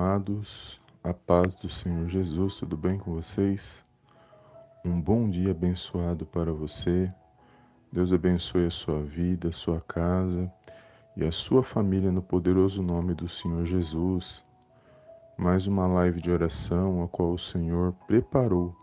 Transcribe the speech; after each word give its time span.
amados, 0.00 0.80
a 1.04 1.12
paz 1.12 1.54
do 1.56 1.68
Senhor 1.68 2.08
Jesus, 2.08 2.56
tudo 2.56 2.74
bem 2.74 2.96
com 2.96 3.12
vocês? 3.12 3.84
Um 4.82 4.98
bom 4.98 5.28
dia 5.28 5.50
abençoado 5.50 6.24
para 6.24 6.50
você. 6.54 7.06
Deus 7.92 8.10
abençoe 8.10 8.64
a 8.64 8.70
sua 8.70 9.02
vida, 9.02 9.50
a 9.50 9.52
sua 9.52 9.78
casa 9.82 10.50
e 11.14 11.22
a 11.22 11.30
sua 11.30 11.62
família 11.62 12.10
no 12.10 12.22
poderoso 12.22 12.82
nome 12.82 13.12
do 13.12 13.28
Senhor 13.28 13.66
Jesus. 13.66 14.42
Mais 15.36 15.66
uma 15.66 15.86
live 15.86 16.22
de 16.22 16.30
oração 16.30 17.02
a 17.02 17.08
qual 17.08 17.34
o 17.34 17.38
Senhor 17.38 17.92
preparou 18.06 18.74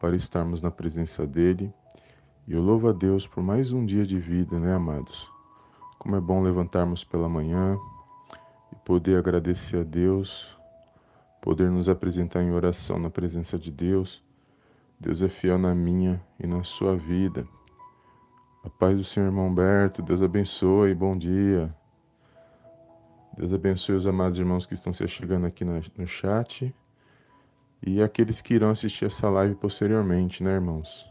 para 0.00 0.16
estarmos 0.16 0.62
na 0.62 0.70
presença 0.70 1.26
dele. 1.26 1.70
E 2.48 2.54
eu 2.54 2.62
louvo 2.62 2.88
a 2.88 2.92
Deus 2.92 3.26
por 3.26 3.42
mais 3.42 3.72
um 3.72 3.84
dia 3.84 4.06
de 4.06 4.18
vida, 4.18 4.58
né, 4.58 4.74
amados? 4.74 5.30
Como 5.98 6.16
é 6.16 6.20
bom 6.20 6.42
levantarmos 6.42 7.04
pela 7.04 7.28
manhã, 7.28 7.76
poder 8.86 9.18
agradecer 9.18 9.78
a 9.78 9.82
Deus, 9.82 10.56
poder 11.42 11.68
nos 11.68 11.88
apresentar 11.88 12.40
em 12.40 12.52
oração 12.52 13.00
na 13.00 13.10
presença 13.10 13.58
de 13.58 13.72
Deus. 13.72 14.22
Deus 15.00 15.20
é 15.20 15.28
fiel 15.28 15.58
na 15.58 15.74
minha 15.74 16.22
e 16.38 16.46
na 16.46 16.62
sua 16.62 16.96
vida. 16.96 17.48
A 18.62 18.70
paz 18.70 18.96
do 18.96 19.02
Senhor 19.02 19.26
irmão 19.26 19.48
Humberto, 19.48 20.02
Deus 20.02 20.22
abençoe, 20.22 20.94
bom 20.94 21.18
dia. 21.18 21.74
Deus 23.36 23.52
abençoe 23.52 23.96
os 23.96 24.06
amados 24.06 24.38
irmãos 24.38 24.66
que 24.66 24.74
estão 24.74 24.92
se 24.92 25.06
chegando 25.08 25.46
aqui 25.46 25.64
no 25.64 26.06
chat 26.06 26.72
e 27.84 28.00
aqueles 28.00 28.40
que 28.40 28.54
irão 28.54 28.70
assistir 28.70 29.06
essa 29.06 29.28
live 29.28 29.56
posteriormente, 29.56 30.44
né, 30.44 30.52
irmãos? 30.52 31.04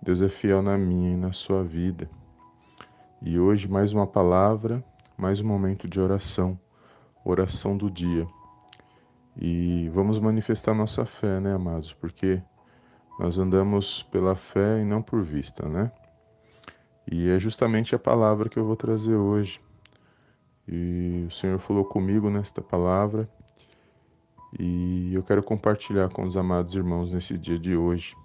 Deus 0.00 0.22
é 0.22 0.28
fiel 0.28 0.62
na 0.62 0.78
minha 0.78 1.14
e 1.14 1.16
na 1.16 1.32
sua 1.32 1.64
vida. 1.64 2.08
E 3.20 3.36
hoje 3.36 3.66
mais 3.66 3.92
uma 3.92 4.06
palavra, 4.06 4.82
mais 5.18 5.40
um 5.40 5.46
momento 5.46 5.88
de 5.88 6.00
oração 6.00 6.56
oração 7.24 7.76
do 7.76 7.90
dia. 7.90 8.26
E 9.36 9.88
vamos 9.92 10.18
manifestar 10.18 10.74
nossa 10.74 11.04
fé, 11.04 11.40
né, 11.40 11.54
amados? 11.54 11.92
Porque 11.92 12.40
nós 13.18 13.38
andamos 13.38 14.02
pela 14.04 14.36
fé 14.36 14.80
e 14.80 14.84
não 14.84 15.02
por 15.02 15.22
vista, 15.22 15.68
né? 15.68 15.90
E 17.10 17.28
é 17.28 17.38
justamente 17.38 17.94
a 17.94 17.98
palavra 17.98 18.48
que 18.48 18.58
eu 18.58 18.64
vou 18.64 18.76
trazer 18.76 19.14
hoje. 19.14 19.60
E 20.66 21.24
o 21.28 21.30
Senhor 21.30 21.58
falou 21.58 21.84
comigo 21.84 22.30
nesta 22.30 22.62
palavra 22.62 23.28
e 24.58 25.12
eu 25.12 25.22
quero 25.22 25.42
compartilhar 25.42 26.08
com 26.08 26.24
os 26.24 26.36
amados 26.36 26.74
irmãos 26.74 27.12
nesse 27.12 27.36
dia 27.36 27.58
de 27.58 27.76
hoje. 27.76 28.16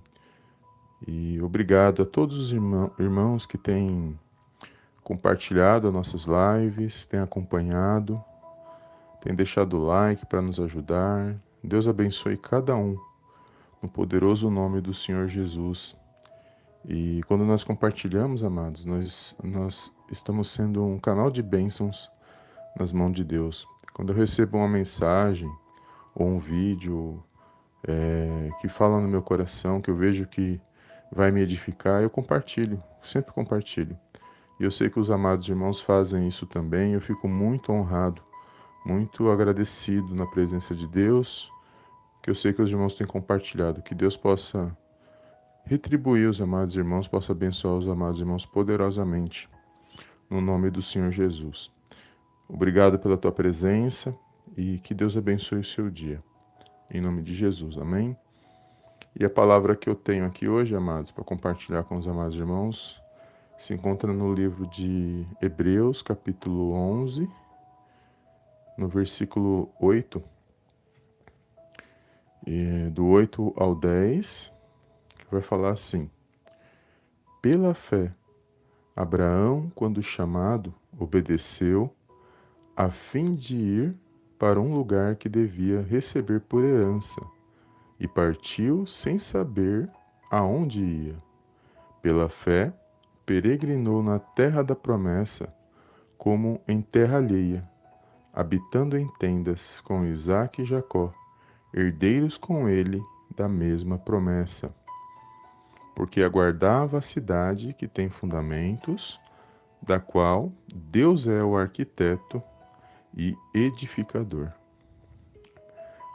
E 1.08 1.42
obrigado 1.42 2.04
a 2.04 2.06
todos 2.06 2.38
os 2.38 2.52
irmãos 2.52 3.46
que 3.46 3.58
têm 3.58 4.18
compartilhado 5.04 5.92
nossas 5.92 6.26
lives, 6.26 7.06
têm 7.08 7.20
acompanhado 7.20 8.24
tem 9.22 9.36
deixado 9.36 9.78
o 9.78 9.86
like 9.86 10.26
para 10.26 10.42
nos 10.42 10.60
ajudar. 10.60 11.36
Deus 11.64 11.88
abençoe 11.88 12.38
cada 12.38 12.76
um, 12.76 12.98
no 13.82 13.90
poderoso 13.90 14.50
nome 14.50 14.80
do 14.80 14.94
Senhor 14.94 15.28
Jesus. 15.28 15.96
E 16.88 17.22
quando 17.28 17.44
nós 17.44 17.64
compartilhamos, 17.64 18.44
amados, 18.44 18.86
nós, 18.86 19.36
nós 19.44 19.92
estamos 20.10 20.50
sendo 20.50 20.86
um 20.86 20.98
canal 20.98 21.30
de 21.30 21.44
bênçãos 21.44 22.10
nas 22.78 22.94
mãos 22.94 23.12
de 23.12 23.24
Deus. 23.24 23.68
Quando 23.94 24.14
eu 24.14 24.16
recebo 24.16 24.58
uma 24.58 24.70
mensagem 24.70 25.52
ou 26.16 26.26
um 26.26 26.40
vídeo 26.40 27.22
é, 27.86 28.50
que 28.62 28.70
fala 28.70 29.02
no 29.02 29.10
meu 29.10 29.22
coração, 29.22 29.82
que 29.82 29.92
eu 29.92 29.96
vejo 29.96 30.26
que 30.28 30.60
vai 31.12 31.32
me 31.32 31.42
edificar, 31.42 32.02
eu 32.02 32.10
compartilho, 32.10 32.82
sempre 33.04 33.34
compartilho. 33.34 33.98
E 34.60 34.64
eu 34.64 34.72
sei 34.72 34.90
que 34.90 35.00
os 35.00 35.12
amados 35.12 35.50
irmãos 35.50 35.82
fazem 35.82 36.28
isso 36.28 36.46
também, 36.46 36.94
eu 36.94 37.02
fico 37.02 37.28
muito 37.28 37.72
honrado 37.74 38.29
muito 38.90 39.30
agradecido 39.30 40.16
na 40.16 40.26
presença 40.26 40.74
de 40.74 40.88
Deus, 40.88 41.48
que 42.24 42.30
eu 42.32 42.34
sei 42.34 42.52
que 42.52 42.62
os 42.62 42.72
irmãos 42.72 42.96
têm 42.96 43.06
compartilhado. 43.06 43.84
Que 43.84 43.94
Deus 43.94 44.18
possa 44.18 44.76
retribuir 45.64 46.28
os 46.28 46.42
amados 46.42 46.76
irmãos, 46.76 47.08
possa 47.08 47.32
abençoar 47.32 47.76
os 47.76 47.88
amados 47.88 48.20
irmãos 48.20 48.48
poderosamente, 48.48 49.48
no 50.28 50.42
nome 50.42 50.72
do 50.72 50.82
Senhor 50.82 51.12
Jesus. 51.12 51.72
Obrigado 52.48 52.98
pela 52.98 53.16
tua 53.16 53.32
presença 53.32 54.16
e 54.58 54.80
que 54.80 54.96
Deus 54.96 55.16
abençoe 55.16 55.60
o 55.60 55.64
seu 55.64 55.88
dia. 55.92 56.24
Em 56.90 57.00
nome 57.00 57.22
de 57.22 57.36
Jesus, 57.36 57.78
amém? 57.78 58.18
E 59.16 59.24
a 59.24 59.30
palavra 59.30 59.76
que 59.76 59.88
eu 59.88 59.94
tenho 59.94 60.26
aqui 60.26 60.48
hoje, 60.48 60.76
amados, 60.76 61.12
para 61.12 61.24
compartilhar 61.24 61.84
com 61.84 61.96
os 61.96 62.08
amados 62.08 62.36
irmãos, 62.36 63.00
se 63.60 63.72
encontra 63.72 64.12
no 64.12 64.34
livro 64.34 64.66
de 64.66 65.28
Hebreus, 65.40 66.02
capítulo 66.02 66.74
11, 66.74 67.30
no 68.80 68.88
versículo 68.88 69.70
8, 69.78 70.24
do 72.94 73.06
8 73.08 73.54
ao 73.58 73.76
10, 73.76 74.54
que 75.18 75.26
vai 75.30 75.42
falar 75.42 75.72
assim: 75.72 76.10
Pela 77.42 77.74
fé, 77.74 78.14
Abraão, 78.96 79.70
quando 79.76 80.02
chamado, 80.02 80.74
obedeceu, 80.98 81.94
a 82.76 82.90
fim 82.90 83.36
de 83.36 83.58
ir 83.58 83.96
para 84.40 84.62
um 84.62 84.74
lugar 84.74 85.18
que 85.18 85.28
devia 85.28 85.82
receber 85.82 86.40
por 86.40 86.64
herança, 86.64 87.22
e 88.00 88.08
partiu 88.08 88.88
sem 88.88 89.20
saber 89.20 89.90
aonde 90.32 90.82
ia. 90.82 91.16
Pela 92.02 92.30
fé, 92.30 92.72
peregrinou 93.26 94.02
na 94.02 94.20
terra 94.20 94.64
da 94.64 94.74
promessa, 94.74 95.54
como 96.18 96.62
em 96.66 96.82
terra 96.82 97.18
alheia 97.18 97.70
habitando 98.34 98.98
em 98.98 99.08
tendas 99.20 99.82
com 99.82 100.06
Isaque 100.06 100.62
e 100.62 100.66
Jacó, 100.66 101.14
herdeiros 101.74 102.38
com 102.38 102.68
ele 102.68 103.02
da 103.36 103.48
mesma 103.48 103.98
promessa. 103.98 104.74
Porque 105.96 106.22
aguardava 106.22 106.98
a 106.98 107.02
cidade 107.02 107.74
que 107.74 107.88
tem 107.88 108.10
fundamentos, 108.10 109.20
da 109.82 110.00
qual 110.00 110.52
Deus 110.74 111.28
é 111.28 111.44
o 111.44 111.58
arquiteto 111.58 112.42
e 113.16 113.36
edificador. 113.54 114.52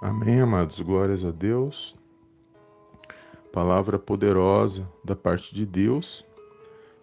Amém, 0.00 0.40
amados. 0.40 0.80
Glórias 0.80 1.24
a 1.24 1.30
Deus. 1.30 1.96
Palavra 3.52 3.98
poderosa 3.98 4.86
da 5.04 5.14
parte 5.14 5.54
de 5.54 5.64
Deus, 5.64 6.26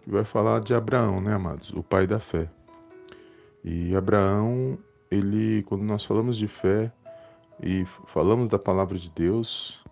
que 0.02 0.10
vai 0.10 0.24
falar 0.24 0.60
de 0.60 0.74
Abraão, 0.74 1.20
né, 1.20 1.34
amados? 1.34 1.72
O 1.72 1.82
pai 1.82 2.06
da 2.06 2.20
fé. 2.20 2.48
E 3.64 3.94
Abraão 3.96 4.78
ele, 5.12 5.62
quando 5.64 5.82
nós 5.82 6.04
falamos 6.04 6.38
de 6.38 6.48
fé 6.48 6.90
e 7.62 7.84
falamos 8.06 8.48
da 8.48 8.58
palavra 8.58 8.98
de 8.98 9.10
Deus, 9.10 9.82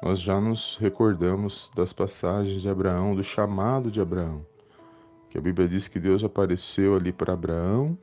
nós 0.00 0.20
já 0.20 0.40
nos 0.40 0.76
recordamos 0.80 1.70
das 1.74 1.92
passagens 1.92 2.62
de 2.62 2.68
Abraão, 2.68 3.16
do 3.16 3.24
chamado 3.24 3.90
de 3.90 4.00
Abraão. 4.00 4.46
Que 5.28 5.36
a 5.36 5.40
Bíblia 5.40 5.68
diz 5.68 5.88
que 5.88 5.98
Deus 5.98 6.22
apareceu 6.22 6.94
ali 6.94 7.12
para 7.12 7.32
Abraão 7.32 7.98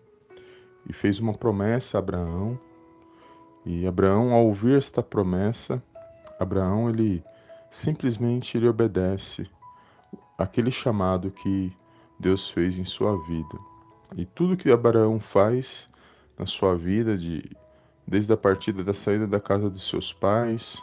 e 0.88 0.92
fez 0.92 1.20
uma 1.20 1.34
promessa 1.34 1.98
a 1.98 2.00
Abraão. 2.00 2.60
E 3.66 3.88
Abraão, 3.88 4.34
ao 4.34 4.46
ouvir 4.46 4.78
esta 4.78 5.02
promessa, 5.02 5.82
Abraão 6.38 6.90
ele 6.90 7.24
simplesmente 7.72 8.58
ele 8.58 8.68
obedece 8.68 9.50
aquele 10.38 10.70
chamado 10.70 11.32
que 11.32 11.72
Deus 12.20 12.50
fez 12.50 12.78
em 12.78 12.84
sua 12.84 13.18
vida. 13.26 13.58
E 14.16 14.26
tudo 14.26 14.58
que 14.58 14.70
Abraão 14.70 15.20
faz, 15.20 15.90
na 16.38 16.46
sua 16.46 16.76
vida, 16.76 17.18
de, 17.18 17.44
desde 18.08 18.32
a 18.34 18.38
partida 18.38 18.84
da 18.84 18.94
saída 18.94 19.26
da 19.26 19.40
casa 19.40 19.70
dos 19.70 19.88
seus 19.88 20.12
pais, 20.12 20.78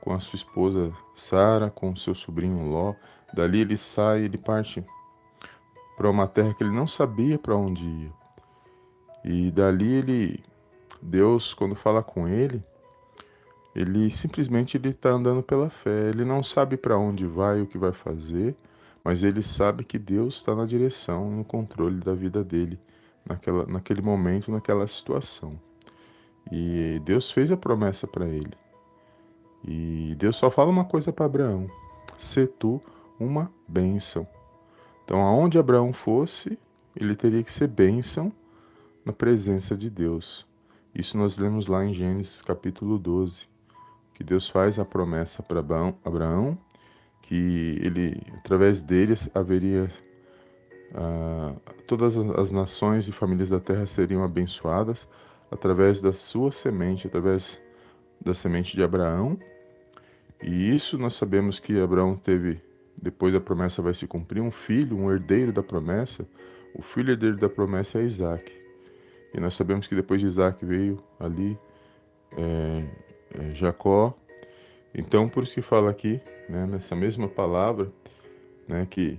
com 0.00 0.12
a 0.12 0.20
sua 0.20 0.36
esposa 0.36 0.92
Sara, 1.16 1.70
com 1.70 1.90
o 1.90 1.96
seu 1.96 2.14
sobrinho 2.14 2.68
Ló. 2.68 2.94
Dali 3.32 3.60
ele 3.60 3.76
sai, 3.76 4.22
ele 4.22 4.38
parte 4.38 4.84
para 5.96 6.10
uma 6.10 6.26
terra 6.26 6.54
que 6.54 6.62
ele 6.62 6.74
não 6.74 6.86
sabia 6.86 7.38
para 7.38 7.56
onde 7.56 7.84
ia. 7.84 8.12
E 9.24 9.50
dali 9.50 9.92
ele, 9.92 10.44
Deus, 11.00 11.54
quando 11.54 11.74
fala 11.74 12.02
com 12.02 12.28
ele, 12.28 12.62
ele 13.74 14.10
simplesmente 14.10 14.76
ele 14.76 14.90
está 14.90 15.10
andando 15.10 15.42
pela 15.42 15.70
fé. 15.70 16.10
Ele 16.10 16.24
não 16.24 16.42
sabe 16.42 16.76
para 16.76 16.98
onde 16.98 17.26
vai, 17.26 17.60
o 17.60 17.66
que 17.66 17.78
vai 17.78 17.92
fazer, 17.92 18.54
mas 19.02 19.24
ele 19.24 19.42
sabe 19.42 19.84
que 19.84 19.98
Deus 19.98 20.36
está 20.36 20.54
na 20.54 20.66
direção, 20.66 21.30
no 21.30 21.44
controle 21.44 22.00
da 22.00 22.14
vida 22.14 22.44
dele 22.44 22.78
naquela, 23.26 23.66
naquele 23.66 24.02
momento, 24.02 24.50
naquela 24.50 24.86
situação. 24.86 25.58
E 26.50 27.00
Deus 27.04 27.30
fez 27.30 27.50
a 27.50 27.56
promessa 27.56 28.06
para 28.06 28.26
ele. 28.26 28.54
E 29.66 30.14
Deus 30.18 30.36
só 30.36 30.50
fala 30.50 30.70
uma 30.70 30.84
coisa 30.84 31.12
para 31.12 31.26
Abraão: 31.26 31.70
ser 32.18 32.48
tu 32.58 32.80
uma 33.18 33.50
bênção. 33.66 34.26
Então, 35.04 35.22
aonde 35.22 35.58
Abraão 35.58 35.92
fosse, 35.92 36.58
ele 36.96 37.14
teria 37.14 37.42
que 37.42 37.50
ser 37.50 37.68
bênção 37.68 38.32
na 39.04 39.12
presença 39.12 39.76
de 39.76 39.90
Deus. 39.90 40.46
Isso 40.94 41.18
nós 41.18 41.36
lemos 41.36 41.66
lá 41.66 41.84
em 41.84 41.92
Gênesis 41.92 42.40
capítulo 42.40 42.98
12, 42.98 43.48
que 44.14 44.22
Deus 44.22 44.48
faz 44.48 44.78
a 44.78 44.84
promessa 44.84 45.42
para 45.42 45.60
Abraão, 46.04 46.56
que 47.22 47.78
ele, 47.82 48.22
através 48.38 48.82
dele 48.82 49.14
haveria 49.34 49.90
ah, 50.94 51.52
todas 51.86 52.16
as 52.16 52.52
nações 52.52 53.08
e 53.08 53.12
famílias 53.12 53.50
da 53.50 53.58
terra 53.58 53.86
seriam 53.86 54.22
abençoadas 54.22 55.08
através 55.50 56.00
da 56.00 56.12
sua 56.12 56.52
semente, 56.52 57.06
através 57.06 57.60
da 58.20 58.34
semente 58.34 58.76
de 58.76 58.82
Abraão. 58.82 59.38
E 60.42 60.74
isso 60.74 60.96
nós 60.98 61.14
sabemos 61.14 61.58
que 61.58 61.80
Abraão 61.80 62.16
teve, 62.16 62.60
depois 62.96 63.32
da 63.32 63.40
promessa 63.40 63.82
vai 63.82 63.94
se 63.94 64.06
cumprir, 64.06 64.40
um 64.40 64.50
filho, 64.50 64.96
um 64.96 65.10
herdeiro 65.10 65.52
da 65.52 65.62
promessa. 65.62 66.26
O 66.74 66.82
filho 66.82 67.12
herdeiro 67.12 67.36
da 67.36 67.48
promessa 67.48 67.98
é 67.98 68.04
Isaac. 68.04 68.52
E 69.32 69.40
nós 69.40 69.54
sabemos 69.54 69.86
que 69.86 69.94
depois 69.94 70.20
de 70.20 70.26
Isaac 70.26 70.64
veio 70.64 71.02
ali 71.18 71.58
é, 72.36 72.84
é, 73.34 73.54
Jacó. 73.54 74.14
Então, 74.94 75.28
por 75.28 75.42
isso 75.42 75.54
que 75.54 75.62
fala 75.62 75.90
aqui, 75.90 76.20
né, 76.48 76.66
nessa 76.66 76.94
mesma 76.94 77.28
palavra, 77.28 77.90
né, 78.68 78.86
que 78.88 79.18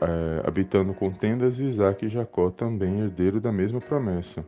é, 0.00 0.46
habitando 0.46 0.92
com 0.94 1.10
tendas, 1.10 1.58
Isaac 1.58 2.04
e 2.04 2.08
Jacó 2.08 2.50
também 2.50 3.00
herdeiro 3.00 3.40
da 3.40 3.52
mesma 3.52 3.80
promessa 3.80 4.44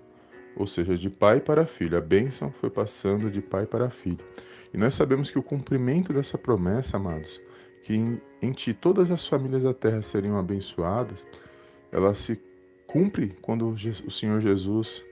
ou 0.59 0.67
seja, 0.67 0.99
de 0.99 1.09
pai 1.09 1.41
para 1.41 1.65
filho. 1.65 1.97
A 1.97 2.01
bênção 2.01 2.51
foi 2.51 2.69
passando 2.69 3.31
de 3.31 3.41
pai 3.41 3.65
para 3.65 3.89
filho. 3.91 4.19
E 4.75 4.77
nós 4.77 4.95
sabemos 4.95 5.31
que 5.31 5.39
o 5.39 5.43
cumprimento 5.43 6.13
dessa 6.13 6.37
promessa, 6.37 6.97
amados, 6.97 7.41
que 7.85 7.95
em, 7.95 8.21
em 8.43 8.51
ti 8.51 8.75
todas 8.75 9.11
as 9.13 9.27
famílias 9.27 9.63
da 9.63 9.73
terra 9.73 10.03
seriam 10.03 10.37
abençoadas, 10.37 11.25
ela 11.93 12.13
se 12.13 12.39
cumpre 12.89 13.37
quando 13.41 13.69
o 13.69 14.11
Senhor 14.11 14.41
Jesus 14.41 15.05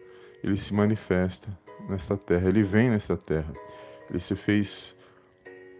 ele 0.42 0.56
se 0.56 0.74
manifesta 0.74 1.48
nesta 1.88 2.16
terra, 2.16 2.48
ele 2.48 2.64
vem 2.64 2.90
nesta 2.90 3.16
terra. 3.16 3.54
Ele 4.10 4.20
se 4.20 4.34
fez 4.34 4.96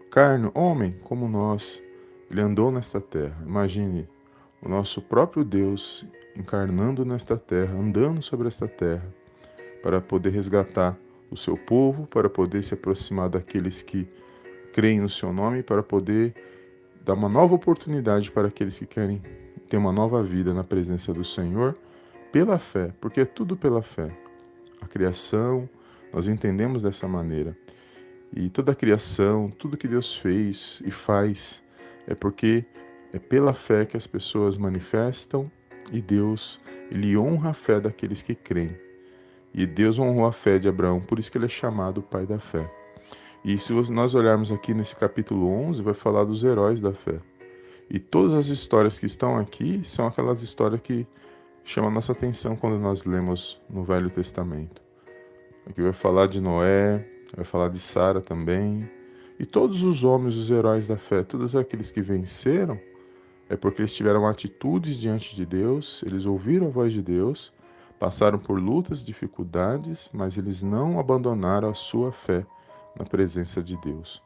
carne, 0.09 0.49
homem 0.53 0.95
como 1.03 1.27
nós. 1.27 1.81
Ele 2.31 2.41
andou 2.41 2.71
nesta 2.71 3.01
terra. 3.01 3.37
Imagine 3.45 4.07
o 4.67 4.69
nosso 4.69 5.01
próprio 5.01 5.45
Deus 5.45 6.05
encarnando 6.35 7.05
nesta 7.05 7.37
terra, 7.37 7.73
andando 7.73 8.21
sobre 8.21 8.49
esta 8.49 8.67
terra 8.67 9.07
para 9.81 10.01
poder 10.01 10.31
resgatar 10.31 10.97
o 11.31 11.37
seu 11.37 11.55
povo, 11.55 12.05
para 12.07 12.29
poder 12.29 12.63
se 12.65 12.73
aproximar 12.73 13.29
daqueles 13.29 13.81
que 13.81 14.05
creem 14.73 14.99
no 14.99 15.09
seu 15.09 15.31
nome, 15.31 15.63
para 15.63 15.81
poder 15.81 16.35
dar 17.01 17.13
uma 17.13 17.29
nova 17.29 17.55
oportunidade 17.55 18.29
para 18.29 18.49
aqueles 18.49 18.77
que 18.77 18.85
querem 18.85 19.21
ter 19.69 19.77
uma 19.77 19.93
nova 19.93 20.21
vida 20.21 20.53
na 20.53 20.65
presença 20.65 21.13
do 21.13 21.23
Senhor 21.23 21.77
pela 22.29 22.59
fé, 22.59 22.91
porque 22.99 23.21
é 23.21 23.25
tudo 23.25 23.55
pela 23.55 23.81
fé. 23.81 24.11
A 24.81 24.87
criação, 24.87 25.67
nós 26.11 26.27
entendemos 26.27 26.81
dessa 26.81 27.07
maneira. 27.07 27.57
E 28.35 28.49
toda 28.49 28.73
a 28.73 28.75
criação, 28.75 29.49
tudo 29.49 29.77
que 29.77 29.87
Deus 29.87 30.13
fez 30.13 30.81
e 30.85 30.91
faz, 30.91 31.63
é 32.05 32.13
porque 32.13 32.65
é 33.13 33.19
pela 33.19 33.53
fé 33.53 33.85
que 33.85 33.97
as 33.97 34.05
pessoas 34.05 34.57
manifestam 34.57 35.49
e 35.91 36.01
Deus, 36.01 36.59
ele 36.91 37.17
honra 37.17 37.51
a 37.51 37.53
fé 37.53 37.79
daqueles 37.79 38.21
que 38.21 38.35
creem. 38.35 38.75
E 39.53 39.65
Deus 39.65 39.97
honrou 39.97 40.25
a 40.25 40.31
fé 40.31 40.59
de 40.59 40.67
Abraão, 40.67 40.99
por 40.99 41.17
isso 41.17 41.31
que 41.31 41.37
ele 41.37 41.45
é 41.45 41.49
chamado 41.49 42.01
pai 42.01 42.25
da 42.25 42.39
fé. 42.39 42.69
E 43.43 43.57
se 43.57 43.73
nós 43.91 44.13
olharmos 44.13 44.51
aqui 44.51 44.73
nesse 44.73 44.95
capítulo 44.95 45.47
11, 45.47 45.81
vai 45.81 45.93
falar 45.93 46.25
dos 46.25 46.43
heróis 46.43 46.79
da 46.79 46.93
fé. 46.93 47.19
E 47.89 47.97
todas 47.99 48.33
as 48.33 48.47
histórias 48.47 48.99
que 48.99 49.05
estão 49.05 49.37
aqui 49.37 49.81
são 49.85 50.05
aquelas 50.05 50.41
histórias 50.41 50.81
que 50.81 51.07
chamam 51.63 51.89
nossa 51.89 52.11
atenção 52.11 52.55
quando 52.55 52.77
nós 52.77 53.05
lemos 53.05 53.61
no 53.69 53.83
Velho 53.83 54.09
Testamento. 54.09 54.81
Aqui 55.65 55.81
vai 55.81 55.93
falar 55.93 56.27
de 56.27 56.41
Noé, 56.41 57.05
vai 57.35 57.45
falar 57.45 57.69
de 57.69 57.79
Sara 57.79 58.21
também. 58.21 58.89
E 59.39 59.45
todos 59.45 59.83
os 59.83 60.03
homens, 60.03 60.35
os 60.35 60.51
heróis 60.51 60.87
da 60.87 60.97
fé, 60.97 61.23
todos 61.23 61.55
aqueles 61.55 61.91
que 61.91 62.01
venceram, 62.01 62.79
é 63.49 63.55
porque 63.55 63.81
eles 63.81 63.93
tiveram 63.93 64.27
atitudes 64.27 64.97
diante 64.97 65.35
de 65.35 65.45
Deus, 65.45 66.03
eles 66.05 66.25
ouviram 66.25 66.67
a 66.67 66.69
voz 66.71 66.93
de 66.93 67.01
Deus 67.01 67.53
Passaram 67.99 68.37
por 68.37 68.59
lutas, 68.59 69.03
dificuldades, 69.03 70.07
mas 70.13 70.37
eles 70.37 70.61
não 70.61 70.99
abandonaram 70.99 71.67
a 71.67 71.73
sua 71.73 72.11
fé 72.11 72.45
na 72.95 73.03
presença 73.03 73.61
de 73.61 73.75
Deus. 73.77 74.21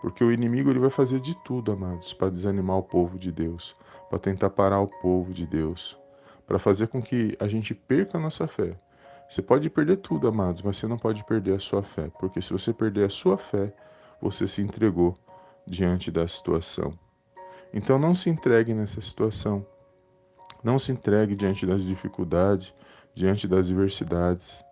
Porque 0.00 0.24
o 0.24 0.32
inimigo 0.32 0.70
ele 0.70 0.80
vai 0.80 0.90
fazer 0.90 1.20
de 1.20 1.32
tudo, 1.44 1.70
amados, 1.70 2.12
para 2.12 2.30
desanimar 2.30 2.78
o 2.78 2.82
povo 2.82 3.16
de 3.16 3.30
Deus, 3.30 3.76
para 4.10 4.18
tentar 4.18 4.50
parar 4.50 4.80
o 4.80 4.88
povo 4.88 5.32
de 5.32 5.46
Deus, 5.46 5.96
para 6.48 6.58
fazer 6.58 6.88
com 6.88 7.00
que 7.00 7.36
a 7.38 7.46
gente 7.46 7.72
perca 7.74 8.18
a 8.18 8.20
nossa 8.20 8.48
fé. 8.48 8.76
Você 9.28 9.40
pode 9.40 9.70
perder 9.70 9.98
tudo, 9.98 10.26
amados, 10.26 10.60
mas 10.60 10.76
você 10.76 10.88
não 10.88 10.98
pode 10.98 11.22
perder 11.24 11.54
a 11.54 11.60
sua 11.60 11.84
fé, 11.84 12.10
porque 12.18 12.42
se 12.42 12.52
você 12.52 12.72
perder 12.72 13.04
a 13.04 13.10
sua 13.10 13.38
fé, 13.38 13.72
você 14.20 14.48
se 14.48 14.60
entregou 14.60 15.16
diante 15.64 16.10
da 16.10 16.26
situação. 16.26 16.92
Então 17.72 17.98
não 17.98 18.14
se 18.14 18.28
entregue 18.28 18.74
nessa 18.74 19.00
situação. 19.00 19.66
Não 20.62 20.78
se 20.78 20.92
entregue 20.92 21.34
diante 21.34 21.66
das 21.66 21.82
dificuldades, 21.82 22.74
diante 23.14 23.48
das 23.48 23.66
diversidades, 23.66 24.64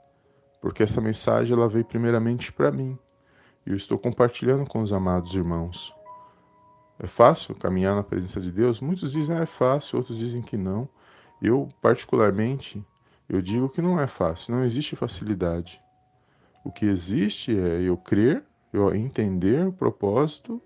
porque 0.61 0.83
essa 0.83 1.01
mensagem 1.01 1.53
ela 1.53 1.69
veio 1.69 1.85
primeiramente 1.85 2.53
para 2.53 2.71
mim 2.71 2.99
e 3.67 3.71
eu 3.71 3.77
estou 3.77 3.99
compartilhando 3.99 4.67
com 4.67 4.83
os 4.83 4.93
amados 4.93 5.35
irmãos. 5.35 5.95
É 6.99 7.07
fácil 7.07 7.55
caminhar 7.55 7.95
na 7.95 8.03
presença 8.03 8.41
de 8.41 8.51
Deus? 8.53 8.81
Muitos 8.81 9.13
dizem 9.13 9.37
ah, 9.37 9.43
é 9.43 9.47
fácil, 9.47 9.99
outros 9.99 10.19
dizem 10.19 10.43
que 10.43 10.57
não. 10.57 10.89
Eu, 11.41 11.69
particularmente, 11.81 12.85
eu 13.29 13.41
digo 13.41 13.69
que 13.69 13.81
não 13.81 13.99
é 13.99 14.07
fácil, 14.07 14.55
não 14.55 14.65
existe 14.65 14.97
facilidade. 14.97 15.81
O 16.63 16.71
que 16.71 16.85
existe 16.85 17.59
é 17.59 17.81
eu 17.81 17.97
crer, 17.97 18.45
eu 18.73 18.95
entender 18.95 19.67
o 19.67 19.73
propósito, 19.73 20.61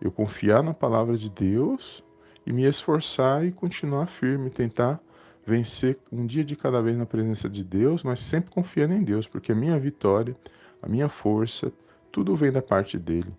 eu 0.00 0.10
confiar 0.10 0.62
na 0.62 0.74
palavra 0.74 1.16
de 1.16 1.30
Deus 1.30 2.02
e 2.46 2.52
me 2.52 2.64
esforçar 2.64 3.44
e 3.44 3.52
continuar 3.52 4.06
firme, 4.06 4.50
tentar 4.50 5.00
vencer 5.46 5.98
um 6.10 6.26
dia 6.26 6.44
de 6.44 6.56
cada 6.56 6.80
vez 6.80 6.96
na 6.96 7.06
presença 7.06 7.48
de 7.48 7.62
Deus, 7.62 8.02
mas 8.02 8.20
sempre 8.20 8.50
confiando 8.50 8.94
em 8.94 9.02
Deus, 9.02 9.26
porque 9.26 9.52
a 9.52 9.54
minha 9.54 9.78
vitória, 9.78 10.36
a 10.82 10.88
minha 10.88 11.08
força, 11.08 11.72
tudo 12.10 12.34
vem 12.34 12.50
da 12.50 12.62
parte 12.62 12.98
dele. 12.98 13.32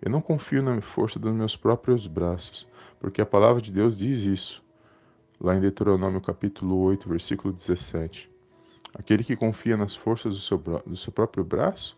Eu 0.00 0.10
não 0.10 0.20
confio 0.20 0.62
na 0.62 0.80
força 0.80 1.18
dos 1.18 1.32
meus 1.32 1.56
próprios 1.56 2.06
braços, 2.06 2.66
porque 3.00 3.20
a 3.20 3.26
palavra 3.26 3.60
de 3.60 3.72
Deus 3.72 3.96
diz 3.96 4.22
isso, 4.22 4.62
lá 5.40 5.56
em 5.56 5.60
Deuteronômio 5.60 6.20
capítulo 6.20 6.76
8, 6.78 7.08
versículo 7.08 7.52
17. 7.52 8.30
Aquele 8.94 9.24
que 9.24 9.36
confia 9.36 9.76
nas 9.76 9.94
forças 9.94 10.34
do 10.34 10.40
seu, 10.40 10.58
do 10.58 10.96
seu 10.96 11.12
próprio 11.12 11.44
braço 11.44 11.96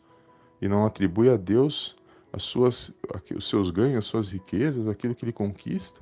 e 0.60 0.68
não 0.68 0.84
atribui 0.84 1.30
a 1.30 1.36
Deus 1.36 1.96
as 2.32 2.42
suas, 2.42 2.92
os 3.34 3.48
seus 3.48 3.70
ganhos, 3.70 3.98
as 3.98 4.06
suas 4.06 4.28
riquezas, 4.28 4.88
aquilo 4.88 5.14
que 5.14 5.24
ele 5.24 5.32
conquista. 5.32 6.00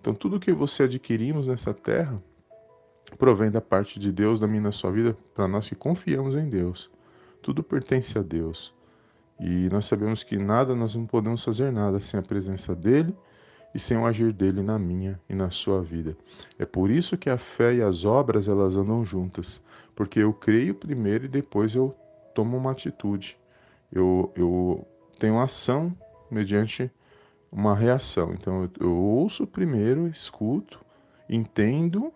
Então, 0.00 0.14
tudo 0.14 0.40
que 0.40 0.52
você 0.52 0.84
adquirimos 0.84 1.46
nessa 1.46 1.72
terra 1.72 2.20
provém 3.18 3.50
da 3.50 3.60
parte 3.60 3.98
de 4.00 4.10
Deus 4.10 4.40
na 4.40 4.46
minha 4.46 4.62
na 4.62 4.72
sua 4.72 4.90
vida 4.90 5.16
para 5.34 5.46
nós 5.46 5.68
que 5.68 5.74
confiamos 5.74 6.34
em 6.34 6.48
Deus. 6.48 6.90
Tudo 7.42 7.62
pertence 7.62 8.18
a 8.18 8.22
Deus. 8.22 8.74
E 9.38 9.68
nós 9.70 9.86
sabemos 9.86 10.22
que 10.22 10.36
nada, 10.36 10.74
nós 10.74 10.94
não 10.94 11.06
podemos 11.06 11.44
fazer 11.44 11.70
nada 11.72 12.00
sem 12.00 12.18
a 12.18 12.22
presença 12.22 12.74
dele 12.74 13.14
e 13.74 13.78
sem 13.78 13.96
o 13.96 14.06
agir 14.06 14.32
dele 14.32 14.62
na 14.62 14.78
minha 14.78 15.20
e 15.28 15.34
na 15.34 15.50
sua 15.50 15.82
vida. 15.82 16.16
É 16.58 16.64
por 16.64 16.90
isso 16.90 17.16
que 17.16 17.30
a 17.30 17.38
fé 17.38 17.74
e 17.74 17.82
as 17.82 18.04
obras 18.04 18.46
elas 18.46 18.76
andam 18.76 19.04
juntas, 19.04 19.60
porque 19.94 20.20
eu 20.20 20.32
creio 20.32 20.74
primeiro 20.74 21.24
e 21.24 21.28
depois 21.28 21.74
eu 21.74 21.94
tomo 22.34 22.56
uma 22.56 22.72
atitude. 22.72 23.36
Eu, 23.90 24.32
eu 24.36 24.86
tenho 25.22 25.38
ação 25.38 25.96
mediante 26.28 26.90
uma 27.52 27.76
reação. 27.76 28.34
Então 28.34 28.68
eu, 28.80 28.92
ouço 28.92 29.46
primeiro, 29.46 30.08
escuto, 30.08 30.84
entendo 31.30 32.12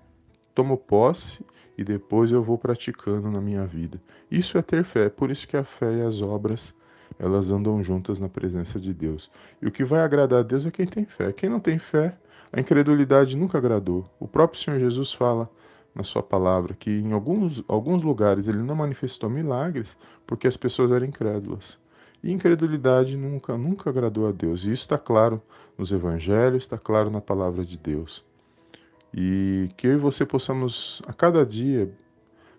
tomo 0.53 0.77
posse 0.77 1.45
e 1.79 1.85
depois 1.85 2.33
eu 2.33 2.43
vou 2.43 2.59
praticando 2.59 3.31
na 3.31 3.41
minha 3.41 3.65
vida. 3.65 4.01
Isso 4.29 4.59
é 4.59 4.63
ter 4.63 4.83
fé, 4.83 5.09
por 5.09 5.31
isso 5.31 5.47
que 5.47 5.57
a 5.57 5.63
fé 5.63 5.99
e 5.99 6.03
as 6.03 6.21
obras 6.21 6.75
elas 7.17 7.53
andam 7.53 7.81
juntas 7.81 8.19
na 8.19 8.29
presença 8.29 8.81
de 8.81 8.93
Deus. 8.93 9.31
E 9.63 9.69
o 9.69 9.71
que 9.71 9.85
vai 9.85 10.01
agradar 10.01 10.41
a 10.41 10.43
Deus 10.43 10.67
é 10.67 10.71
quem 10.73 10.87
tem 10.87 11.05
fé. 11.05 11.33
Quem 11.33 11.49
não 11.49 11.61
tem 11.61 11.79
fé, 11.79 12.17
a 12.53 12.59
incredulidade 12.59 13.37
nunca 13.37 13.57
agradou. 13.57 14.05
O 14.19 14.27
próprio 14.27 14.61
Senhor 14.61 14.81
Jesus 14.81 15.13
fala 15.13 15.49
na 15.95 16.03
sua 16.03 16.25
palavra 16.25 16.75
que 16.75 16.91
em 16.91 17.13
alguns, 17.13 17.63
alguns 17.69 18.03
lugares 18.03 18.49
ele 18.49 18.59
não 18.59 18.75
manifestou 18.75 19.31
milagres 19.31 19.97
porque 20.27 20.49
as 20.49 20.57
pessoas 20.57 20.91
eram 20.91 21.07
incrédulas. 21.07 21.79
E 22.23 22.33
incredulidade 22.33 23.17
nunca, 23.17 23.57
nunca 23.57 23.91
agradou 23.91 24.29
a 24.29 24.33
Deus. 24.33 24.65
E 24.65 24.73
isso 24.73 24.83
está 24.83 24.99
claro 24.99 25.41
nos 25.77 25.93
evangelhos, 25.93 26.65
está 26.65 26.79
claro 26.79 27.11
na 27.11 27.21
palavra 27.21 27.65
de 27.65 27.77
Deus. 27.77 28.25
E 29.15 29.71
que 29.77 29.87
eu 29.87 29.93
e 29.93 29.97
você 29.97 30.25
possamos 30.27 31.03
a 31.07 31.13
cada 31.13 31.45
dia 31.45 31.91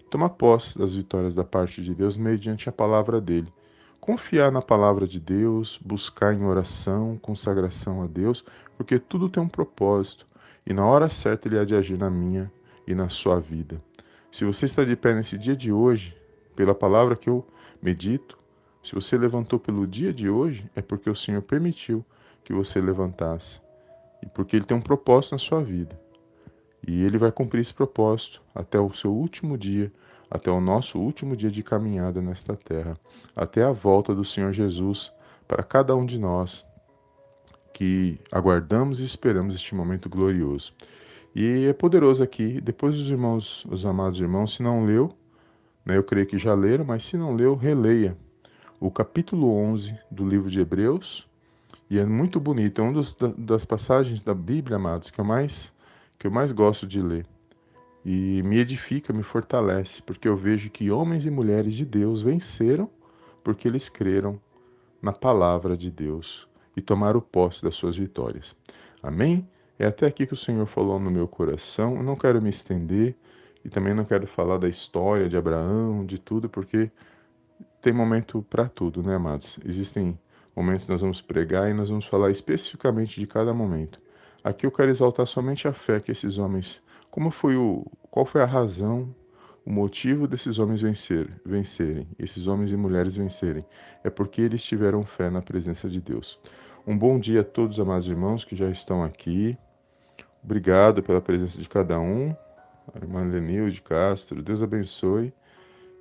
tomar 0.10 0.30
posse 0.30 0.78
das 0.78 0.96
vitórias 0.96 1.36
da 1.36 1.44
parte 1.44 1.82
de 1.82 1.94
Deus 1.94 2.16
mediante 2.16 2.70
a 2.70 2.72
palavra 2.72 3.20
dele. 3.20 3.52
Confiar 4.00 4.52
na 4.52 4.62
palavra 4.62 5.06
de 5.06 5.20
Deus, 5.20 5.78
buscar 5.84 6.34
em 6.34 6.46
oração, 6.46 7.18
consagração 7.22 8.02
a 8.02 8.08
Deus, 8.08 8.44
porque 8.78 8.98
tudo 9.00 9.28
tem 9.28 9.44
um 9.44 9.50
propósito 9.50 10.26
e 10.66 10.74
na 10.74 10.86
hora 10.86 11.10
certa 11.10 11.48
ele 11.48 11.60
há 11.60 11.66
de 11.66 11.76
agir 11.76 11.98
na 11.98 12.10
minha 12.10 12.52
e 12.86 12.96
na 12.96 13.10
sua 13.10 13.40
vida. 13.40 13.82
Se 14.32 14.46
você 14.46 14.66
está 14.66 14.84
de 14.84 14.96
pé 14.96 15.14
nesse 15.14 15.38
dia 15.38 15.56
de 15.56 15.72
hoje, 15.72 16.16
pela 16.56 16.76
palavra 16.76 17.16
que 17.16 17.30
eu 17.30 17.46
medito, 17.82 18.37
se 18.88 18.96
você 18.96 19.18
levantou 19.18 19.60
pelo 19.60 19.86
dia 19.86 20.14
de 20.14 20.30
hoje, 20.30 20.72
é 20.74 20.82
porque 20.82 21.10
o 21.10 21.16
Senhor 21.16 21.42
permitiu 21.42 22.06
que 22.42 22.54
você 22.54 22.80
levantasse 22.80 23.60
e 24.24 24.26
porque 24.28 24.56
ele 24.56 24.64
tem 24.64 24.78
um 24.78 24.82
propósito 24.82 25.34
na 25.34 25.40
sua 25.40 25.62
vida. 25.62 26.00
E 26.88 27.04
ele 27.04 27.18
vai 27.18 27.30
cumprir 27.30 27.60
esse 27.60 27.74
propósito 27.74 28.42
até 28.56 28.80
o 28.80 28.94
seu 28.94 29.12
último 29.12 29.58
dia, 29.58 29.92
até 30.32 30.50
o 30.50 30.62
nosso 30.62 30.98
último 30.98 31.36
dia 31.36 31.52
de 31.52 31.62
caminhada 31.62 32.22
nesta 32.22 32.56
terra, 32.56 32.98
até 33.36 33.62
a 33.62 33.74
volta 33.74 34.16
do 34.16 34.24
Senhor 34.24 34.54
Jesus 34.54 35.12
para 35.46 35.64
cada 35.64 35.94
um 35.94 36.06
de 36.06 36.18
nós 36.18 36.66
que 37.74 38.18
aguardamos 38.32 39.02
e 39.02 39.04
esperamos 39.04 39.54
este 39.54 39.76
momento 39.76 40.08
glorioso. 40.08 40.72
E 41.36 41.66
é 41.66 41.74
poderoso 41.74 42.24
aqui, 42.24 42.62
depois 42.62 42.96
os 42.96 43.10
irmãos, 43.10 43.66
os 43.66 43.86
amados 43.86 44.18
irmãos, 44.22 44.56
se 44.56 44.64
não 44.64 44.86
leu, 44.86 45.14
né, 45.86 45.98
eu 45.98 46.06
creio 46.06 46.26
que 46.26 46.38
já 46.38 46.54
leram, 46.54 46.86
mas 46.86 47.04
se 47.04 47.18
não 47.18 47.36
leu, 47.36 47.54
releia 47.54 48.16
o 48.80 48.92
capítulo 48.92 49.52
11 49.54 49.98
do 50.10 50.28
livro 50.28 50.50
de 50.50 50.60
Hebreus, 50.60 51.28
e 51.90 51.98
é 51.98 52.06
muito 52.06 52.40
bonito, 52.40 52.82
é 52.82 52.84
uma 52.84 53.02
das 53.38 53.66
passagens 53.66 54.22
da 54.22 54.34
Bíblia, 54.34 54.76
amados, 54.76 55.10
que 55.10 55.20
eu 55.20 55.26
mais 55.26 55.72
que 56.20 56.26
eu 56.26 56.32
mais 56.32 56.52
gosto 56.52 56.88
de 56.88 57.00
ler. 57.00 57.26
E 58.04 58.42
me 58.44 58.58
edifica, 58.58 59.14
me 59.14 59.22
fortalece, 59.22 60.02
porque 60.02 60.28
eu 60.28 60.36
vejo 60.36 60.70
que 60.70 60.90
homens 60.90 61.26
e 61.26 61.30
mulheres 61.30 61.76
de 61.76 61.86
Deus 61.86 62.22
venceram 62.22 62.90
porque 63.44 63.68
eles 63.68 63.88
creram 63.88 64.40
na 65.02 65.14
palavra 65.14 65.78
de 65.78 65.92
Deus 65.92 66.48
e 66.76 66.82
tomaram 66.82 67.22
posse 67.22 67.64
das 67.64 67.76
suas 67.76 67.96
vitórias. 67.96 68.56
Amém? 69.02 69.48
É 69.80 69.86
até 69.86 70.06
aqui 70.08 70.26
que 70.26 70.34
o 70.34 70.38
Senhor 70.38 70.66
falou 70.66 71.00
no 71.00 71.12
meu 71.12 71.28
coração. 71.28 71.96
Eu 71.96 72.04
não 72.04 72.16
quero 72.16 72.42
me 72.42 72.50
estender 72.50 73.16
e 73.64 73.70
também 73.70 73.94
não 73.94 74.04
quero 74.04 74.28
falar 74.28 74.58
da 74.58 74.68
história 74.68 75.30
de 75.30 75.38
Abraão, 75.38 76.06
de 76.06 76.20
tudo, 76.20 76.50
porque 76.50 76.90
tem 77.82 77.94
momento 77.94 78.46
para 78.50 78.68
tudo, 78.68 79.04
né, 79.04 79.16
amados? 79.16 79.60
Existem 79.66 80.18
momentos 80.56 80.86
que 80.86 80.92
nós 80.92 81.02
vamos 81.02 81.22
pregar 81.22 81.70
e 81.70 81.74
nós 81.74 81.90
vamos 81.90 82.06
falar 82.06 82.32
especificamente 82.32 83.20
de 83.20 83.28
cada 83.28 83.54
momento. 83.54 84.02
Aqui 84.44 84.66
eu 84.66 84.72
quero 84.72 84.90
exaltar 84.90 85.28
somente 85.28 85.68
a 85.68 85.74
fé 85.74 86.00
que 86.00 86.12
esses 86.12 86.38
homens, 86.38 86.82
como 87.12 87.30
foi 87.32 87.56
o, 87.56 87.86
qual 88.10 88.26
foi 88.26 88.42
a 88.42 88.46
razão, 88.46 89.14
o 89.66 89.70
motivo 89.70 90.28
desses 90.28 90.60
homens 90.60 90.82
vencer, 90.82 91.30
vencerem, 91.46 92.08
esses 92.18 92.48
homens 92.48 92.72
e 92.72 92.78
mulheres 92.78 93.16
vencerem, 93.16 93.66
é 94.04 94.10
porque 94.10 94.42
eles 94.42 94.64
tiveram 94.64 95.04
fé 95.04 95.30
na 95.30 95.42
presença 95.42 95.90
de 95.90 96.00
Deus. 96.00 96.40
Um 96.86 96.98
bom 96.98 97.20
dia 97.20 97.42
a 97.42 97.44
todos, 97.44 97.78
amados 97.80 98.08
irmãos 98.08 98.46
que 98.46 98.56
já 98.56 98.70
estão 98.70 99.04
aqui. 99.04 99.58
Obrigado 100.42 101.04
pela 101.04 101.20
presença 101.20 101.58
de 101.58 101.68
cada 101.68 102.00
um. 102.00 102.34
A 102.94 102.98
irmã 102.98 103.24
Lenilde 103.24 103.82
Castro, 103.82 104.42
Deus 104.42 104.64
abençoe. 104.64 105.34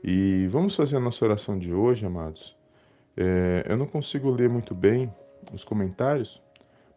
E 0.09 0.47
vamos 0.53 0.77
fazer 0.77 0.97
a 0.99 1.01
nossa 1.01 1.25
oração 1.25 1.59
de 1.59 1.75
hoje, 1.75 2.07
amados. 2.07 2.57
É, 3.17 3.67
eu 3.69 3.77
não 3.77 3.87
consigo 3.87 4.31
ler 4.31 4.49
muito 4.49 4.73
bem 4.73 5.13
os 5.53 5.65
comentários, 5.65 6.41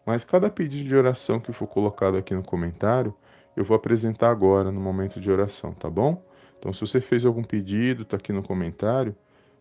mas 0.05 0.23
cada 0.23 0.47
pedido 0.47 0.87
de 0.87 0.95
oração 0.95 1.39
que 1.39 1.51
for 1.51 1.65
colocado 1.65 2.17
aqui 2.17 2.35
no 2.35 2.43
comentário, 2.43 3.11
eu 3.57 3.63
vou 3.63 3.75
apresentar 3.75 4.29
agora 4.29 4.71
no 4.71 4.79
momento 4.79 5.19
de 5.19 5.31
oração, 5.31 5.73
tá 5.73 5.89
bom? 5.89 6.23
Então, 6.59 6.71
se 6.71 6.81
você 6.81 7.01
fez 7.01 7.25
algum 7.25 7.43
pedido, 7.43 8.03
está 8.03 8.15
aqui 8.15 8.31
no 8.31 8.43
comentário, 8.43 9.15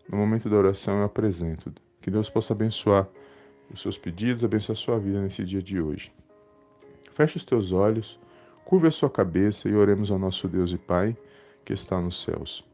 no 0.07 0.19
momento 0.19 0.51
da 0.51 0.57
oração 0.57 0.99
eu 0.99 1.05
apresento. 1.05 1.73
Que 2.03 2.11
Deus 2.11 2.29
possa 2.29 2.53
abençoar 2.53 3.09
os 3.73 3.81
seus 3.81 3.97
pedidos, 3.97 4.45
abençoar 4.45 4.77
a 4.77 4.81
sua 4.81 4.99
vida 4.99 5.23
nesse 5.23 5.43
dia 5.43 5.63
de 5.63 5.81
hoje. 5.81 6.13
Feche 7.15 7.39
os 7.39 7.47
teus 7.47 7.73
olhos, 7.73 8.21
curva 8.67 8.89
a 8.89 8.91
sua 8.91 9.09
cabeça 9.09 9.71
e 9.71 9.75
oremos 9.75 10.11
ao 10.11 10.19
nosso 10.19 10.47
Deus 10.47 10.71
e 10.71 10.77
Pai 10.77 11.17
que 11.65 11.73
está 11.73 11.99
nos 11.99 12.23
céus. 12.23 12.68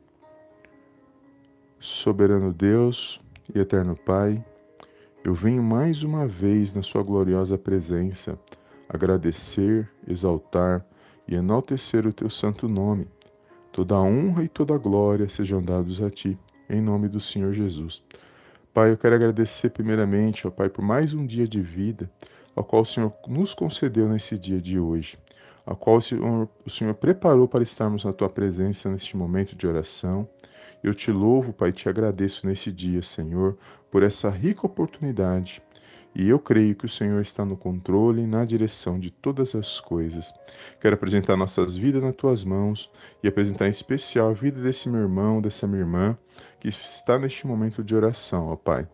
Soberano 1.84 2.50
Deus 2.50 3.20
e 3.54 3.58
eterno 3.58 3.94
Pai, 3.94 4.42
eu 5.22 5.34
venho 5.34 5.62
mais 5.62 6.02
uma 6.02 6.26
vez 6.26 6.72
na 6.72 6.80
Sua 6.80 7.02
gloriosa 7.02 7.58
presença 7.58 8.38
agradecer, 8.88 9.86
exaltar 10.08 10.82
e 11.28 11.34
enaltecer 11.34 12.06
o 12.06 12.12
Teu 12.12 12.30
santo 12.30 12.66
nome. 12.66 13.06
Toda 13.70 13.96
a 13.96 14.00
honra 14.00 14.44
e 14.44 14.48
toda 14.48 14.74
a 14.74 14.78
glória 14.78 15.28
sejam 15.28 15.62
dados 15.62 16.00
a 16.00 16.08
Ti, 16.08 16.38
em 16.70 16.80
nome 16.80 17.06
do 17.06 17.20
Senhor 17.20 17.52
Jesus. 17.52 18.02
Pai, 18.72 18.90
eu 18.90 18.96
quero 18.96 19.16
agradecer 19.16 19.68
primeiramente, 19.68 20.46
ó 20.46 20.50
Pai, 20.50 20.70
por 20.70 20.82
mais 20.82 21.12
um 21.12 21.26
dia 21.26 21.46
de 21.46 21.60
vida, 21.60 22.10
ao 22.56 22.64
qual 22.64 22.80
o 22.80 22.86
Senhor 22.86 23.12
nos 23.28 23.52
concedeu 23.52 24.08
nesse 24.08 24.38
dia 24.38 24.58
de 24.58 24.78
hoje, 24.78 25.18
ao 25.66 25.76
qual 25.76 25.98
o 25.98 26.00
Senhor, 26.00 26.48
o 26.64 26.70
Senhor 26.70 26.94
preparou 26.94 27.46
para 27.46 27.62
estarmos 27.62 28.06
na 28.06 28.12
Tua 28.14 28.30
presença 28.30 28.88
neste 28.88 29.18
momento 29.18 29.54
de 29.54 29.66
oração. 29.66 30.26
Eu 30.84 30.94
te 30.94 31.10
louvo, 31.10 31.50
Pai, 31.50 31.72
te 31.72 31.88
agradeço 31.88 32.46
nesse 32.46 32.70
dia, 32.70 33.02
Senhor, 33.02 33.56
por 33.90 34.02
essa 34.02 34.28
rica 34.28 34.66
oportunidade. 34.66 35.62
E 36.14 36.28
eu 36.28 36.38
creio 36.38 36.74
que 36.74 36.84
o 36.84 36.88
Senhor 36.90 37.22
está 37.22 37.42
no 37.42 37.56
controle 37.56 38.20
e 38.20 38.26
na 38.26 38.44
direção 38.44 39.00
de 39.00 39.10
todas 39.10 39.54
as 39.54 39.80
coisas. 39.80 40.30
Quero 40.82 40.94
apresentar 40.94 41.38
nossas 41.38 41.74
vidas 41.74 42.02
nas 42.02 42.14
tuas 42.14 42.44
mãos 42.44 42.90
e 43.22 43.26
apresentar 43.26 43.66
em 43.66 43.70
especial 43.70 44.28
a 44.28 44.34
vida 44.34 44.60
desse 44.60 44.86
meu 44.90 45.00
irmão, 45.00 45.40
dessa 45.40 45.66
minha 45.66 45.80
irmã, 45.80 46.18
que 46.60 46.68
está 46.68 47.18
neste 47.18 47.46
momento 47.46 47.82
de 47.82 47.96
oração, 47.96 48.48
ó 48.48 48.54
Pai 48.54 48.86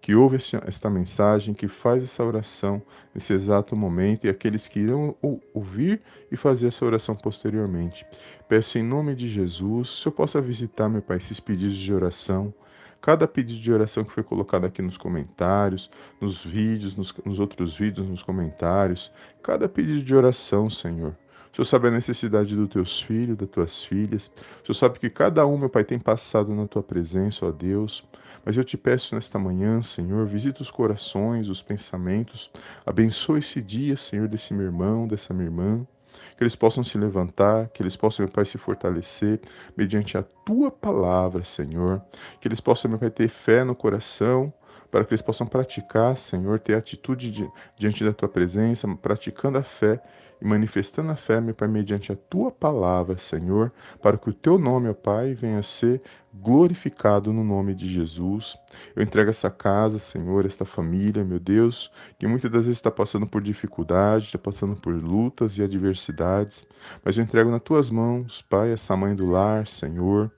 que 0.00 0.14
ouve 0.14 0.38
esta 0.64 0.88
mensagem, 0.88 1.54
que 1.54 1.68
faz 1.68 2.02
essa 2.02 2.24
oração 2.24 2.80
nesse 3.14 3.32
exato 3.32 3.76
momento 3.76 4.26
e 4.26 4.30
aqueles 4.30 4.68
que 4.68 4.80
irão 4.80 5.14
ouvir 5.52 6.00
e 6.30 6.36
fazer 6.36 6.68
essa 6.68 6.84
oração 6.84 7.14
posteriormente. 7.14 8.06
Peço 8.48 8.78
em 8.78 8.82
nome 8.82 9.14
de 9.14 9.28
Jesus, 9.28 10.00
se 10.00 10.06
eu 10.06 10.12
possa 10.12 10.40
visitar, 10.40 10.88
meu 10.88 11.02
Pai, 11.02 11.18
esses 11.18 11.40
pedidos 11.40 11.76
de 11.76 11.92
oração, 11.92 12.54
cada 13.00 13.28
pedido 13.28 13.60
de 13.60 13.72
oração 13.72 14.04
que 14.04 14.12
foi 14.12 14.22
colocado 14.22 14.64
aqui 14.64 14.80
nos 14.80 14.96
comentários, 14.96 15.90
nos 16.20 16.44
vídeos, 16.44 16.96
nos, 16.96 17.14
nos 17.24 17.38
outros 17.38 17.76
vídeos, 17.76 18.08
nos 18.08 18.22
comentários, 18.22 19.12
cada 19.42 19.68
pedido 19.68 20.02
de 20.02 20.14
oração, 20.14 20.70
Senhor. 20.70 21.14
O 21.52 21.56
Senhor 21.56 21.64
sabe 21.64 21.88
a 21.88 21.90
necessidade 21.90 22.54
dos 22.54 22.68
teus 22.68 23.00
filhos, 23.00 23.36
das 23.36 23.48
tuas 23.48 23.84
filhas. 23.84 24.30
O 24.62 24.66
Senhor 24.66 24.74
sabe 24.74 24.98
que 24.98 25.10
cada 25.10 25.46
um, 25.46 25.58
meu 25.58 25.68
Pai, 25.68 25.84
tem 25.84 25.98
passado 25.98 26.54
na 26.54 26.66
tua 26.66 26.82
presença, 26.82 27.46
ó 27.46 27.50
Deus. 27.50 28.04
Mas 28.48 28.56
eu 28.56 28.64
te 28.64 28.78
peço 28.78 29.14
nesta 29.14 29.38
manhã, 29.38 29.82
Senhor, 29.82 30.24
visita 30.24 30.62
os 30.62 30.70
corações, 30.70 31.50
os 31.50 31.60
pensamentos, 31.60 32.50
abençoa 32.86 33.38
esse 33.38 33.60
dia, 33.60 33.94
Senhor, 33.94 34.26
desse 34.26 34.54
meu 34.54 34.64
irmão, 34.64 35.06
dessa 35.06 35.34
minha 35.34 35.48
irmã, 35.48 35.86
que 36.34 36.42
eles 36.42 36.56
possam 36.56 36.82
se 36.82 36.96
levantar, 36.96 37.68
que 37.68 37.82
eles 37.82 37.94
possam, 37.94 38.24
meu 38.24 38.32
Pai, 38.32 38.46
se 38.46 38.56
fortalecer 38.56 39.38
mediante 39.76 40.16
a 40.16 40.22
tua 40.22 40.70
palavra, 40.70 41.44
Senhor, 41.44 42.00
que 42.40 42.48
eles 42.48 42.58
possam, 42.58 42.90
meu 42.90 42.98
Pai, 42.98 43.10
ter 43.10 43.28
fé 43.28 43.64
no 43.64 43.74
coração, 43.74 44.50
para 44.90 45.04
que 45.04 45.12
eles 45.12 45.20
possam 45.20 45.46
praticar, 45.46 46.16
Senhor, 46.16 46.58
ter 46.58 46.74
atitude 46.74 47.30
de, 47.30 47.46
diante 47.76 48.02
da 48.02 48.14
tua 48.14 48.30
presença, 48.30 48.88
praticando 49.02 49.58
a 49.58 49.62
fé 49.62 50.00
e 50.40 50.44
manifestando 50.46 51.10
a 51.10 51.16
fé, 51.16 51.40
meu 51.40 51.54
Pai, 51.54 51.68
mediante 51.68 52.12
a 52.12 52.16
tua 52.16 52.50
palavra, 52.50 53.18
Senhor, 53.18 53.72
para 54.00 54.16
que 54.16 54.30
o 54.30 54.32
teu 54.32 54.58
nome, 54.58 54.88
ó 54.88 54.94
Pai, 54.94 55.34
venha 55.34 55.58
a 55.58 55.62
ser 55.62 56.00
glorificado 56.32 57.32
no 57.32 57.42
nome 57.42 57.74
de 57.74 57.88
Jesus. 57.88 58.56
Eu 58.94 59.02
entrego 59.02 59.30
essa 59.30 59.50
casa, 59.50 59.98
Senhor, 59.98 60.44
esta 60.46 60.64
família, 60.64 61.24
meu 61.24 61.38
Deus, 61.38 61.90
que 62.18 62.26
muitas 62.26 62.50
das 62.50 62.62
vezes 62.62 62.78
está 62.78 62.90
passando 62.90 63.26
por 63.26 63.42
dificuldades, 63.42 64.26
está 64.26 64.38
passando 64.38 64.76
por 64.76 64.94
lutas 64.94 65.58
e 65.58 65.62
adversidades, 65.62 66.66
mas 67.04 67.16
eu 67.16 67.24
entrego 67.24 67.50
nas 67.50 67.62
tuas 67.62 67.90
mãos, 67.90 68.42
Pai, 68.42 68.72
essa 68.72 68.96
mãe 68.96 69.14
do 69.14 69.26
lar, 69.26 69.66
Senhor, 69.66 70.30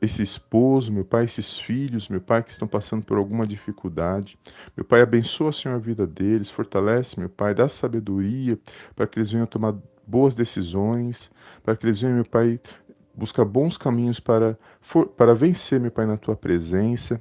esse 0.00 0.22
esposo, 0.22 0.92
meu 0.92 1.04
Pai, 1.04 1.24
esses 1.24 1.58
filhos, 1.58 2.08
meu 2.08 2.20
Pai, 2.20 2.42
que 2.42 2.50
estão 2.50 2.68
passando 2.68 3.04
por 3.04 3.16
alguma 3.16 3.46
dificuldade. 3.46 4.38
Meu 4.76 4.84
Pai, 4.84 5.02
abençoa, 5.02 5.52
Senhor, 5.52 5.74
a 5.74 5.78
vida 5.78 6.06
deles, 6.06 6.50
fortalece, 6.50 7.18
meu 7.18 7.28
Pai, 7.28 7.54
dá 7.54 7.68
sabedoria 7.68 8.58
para 8.94 9.06
que 9.06 9.18
eles 9.18 9.30
venham 9.30 9.46
tomar 9.46 9.74
boas 10.06 10.34
decisões, 10.34 11.30
para 11.62 11.76
que 11.76 11.86
eles 11.86 12.00
venham, 12.00 12.16
meu 12.16 12.24
Pai, 12.24 12.60
buscar 13.14 13.44
bons 13.44 13.76
caminhos 13.76 14.20
para, 14.20 14.58
for, 14.80 15.06
para 15.06 15.34
vencer, 15.34 15.80
meu 15.80 15.90
Pai, 15.90 16.06
na 16.06 16.16
tua 16.16 16.36
presença. 16.36 17.20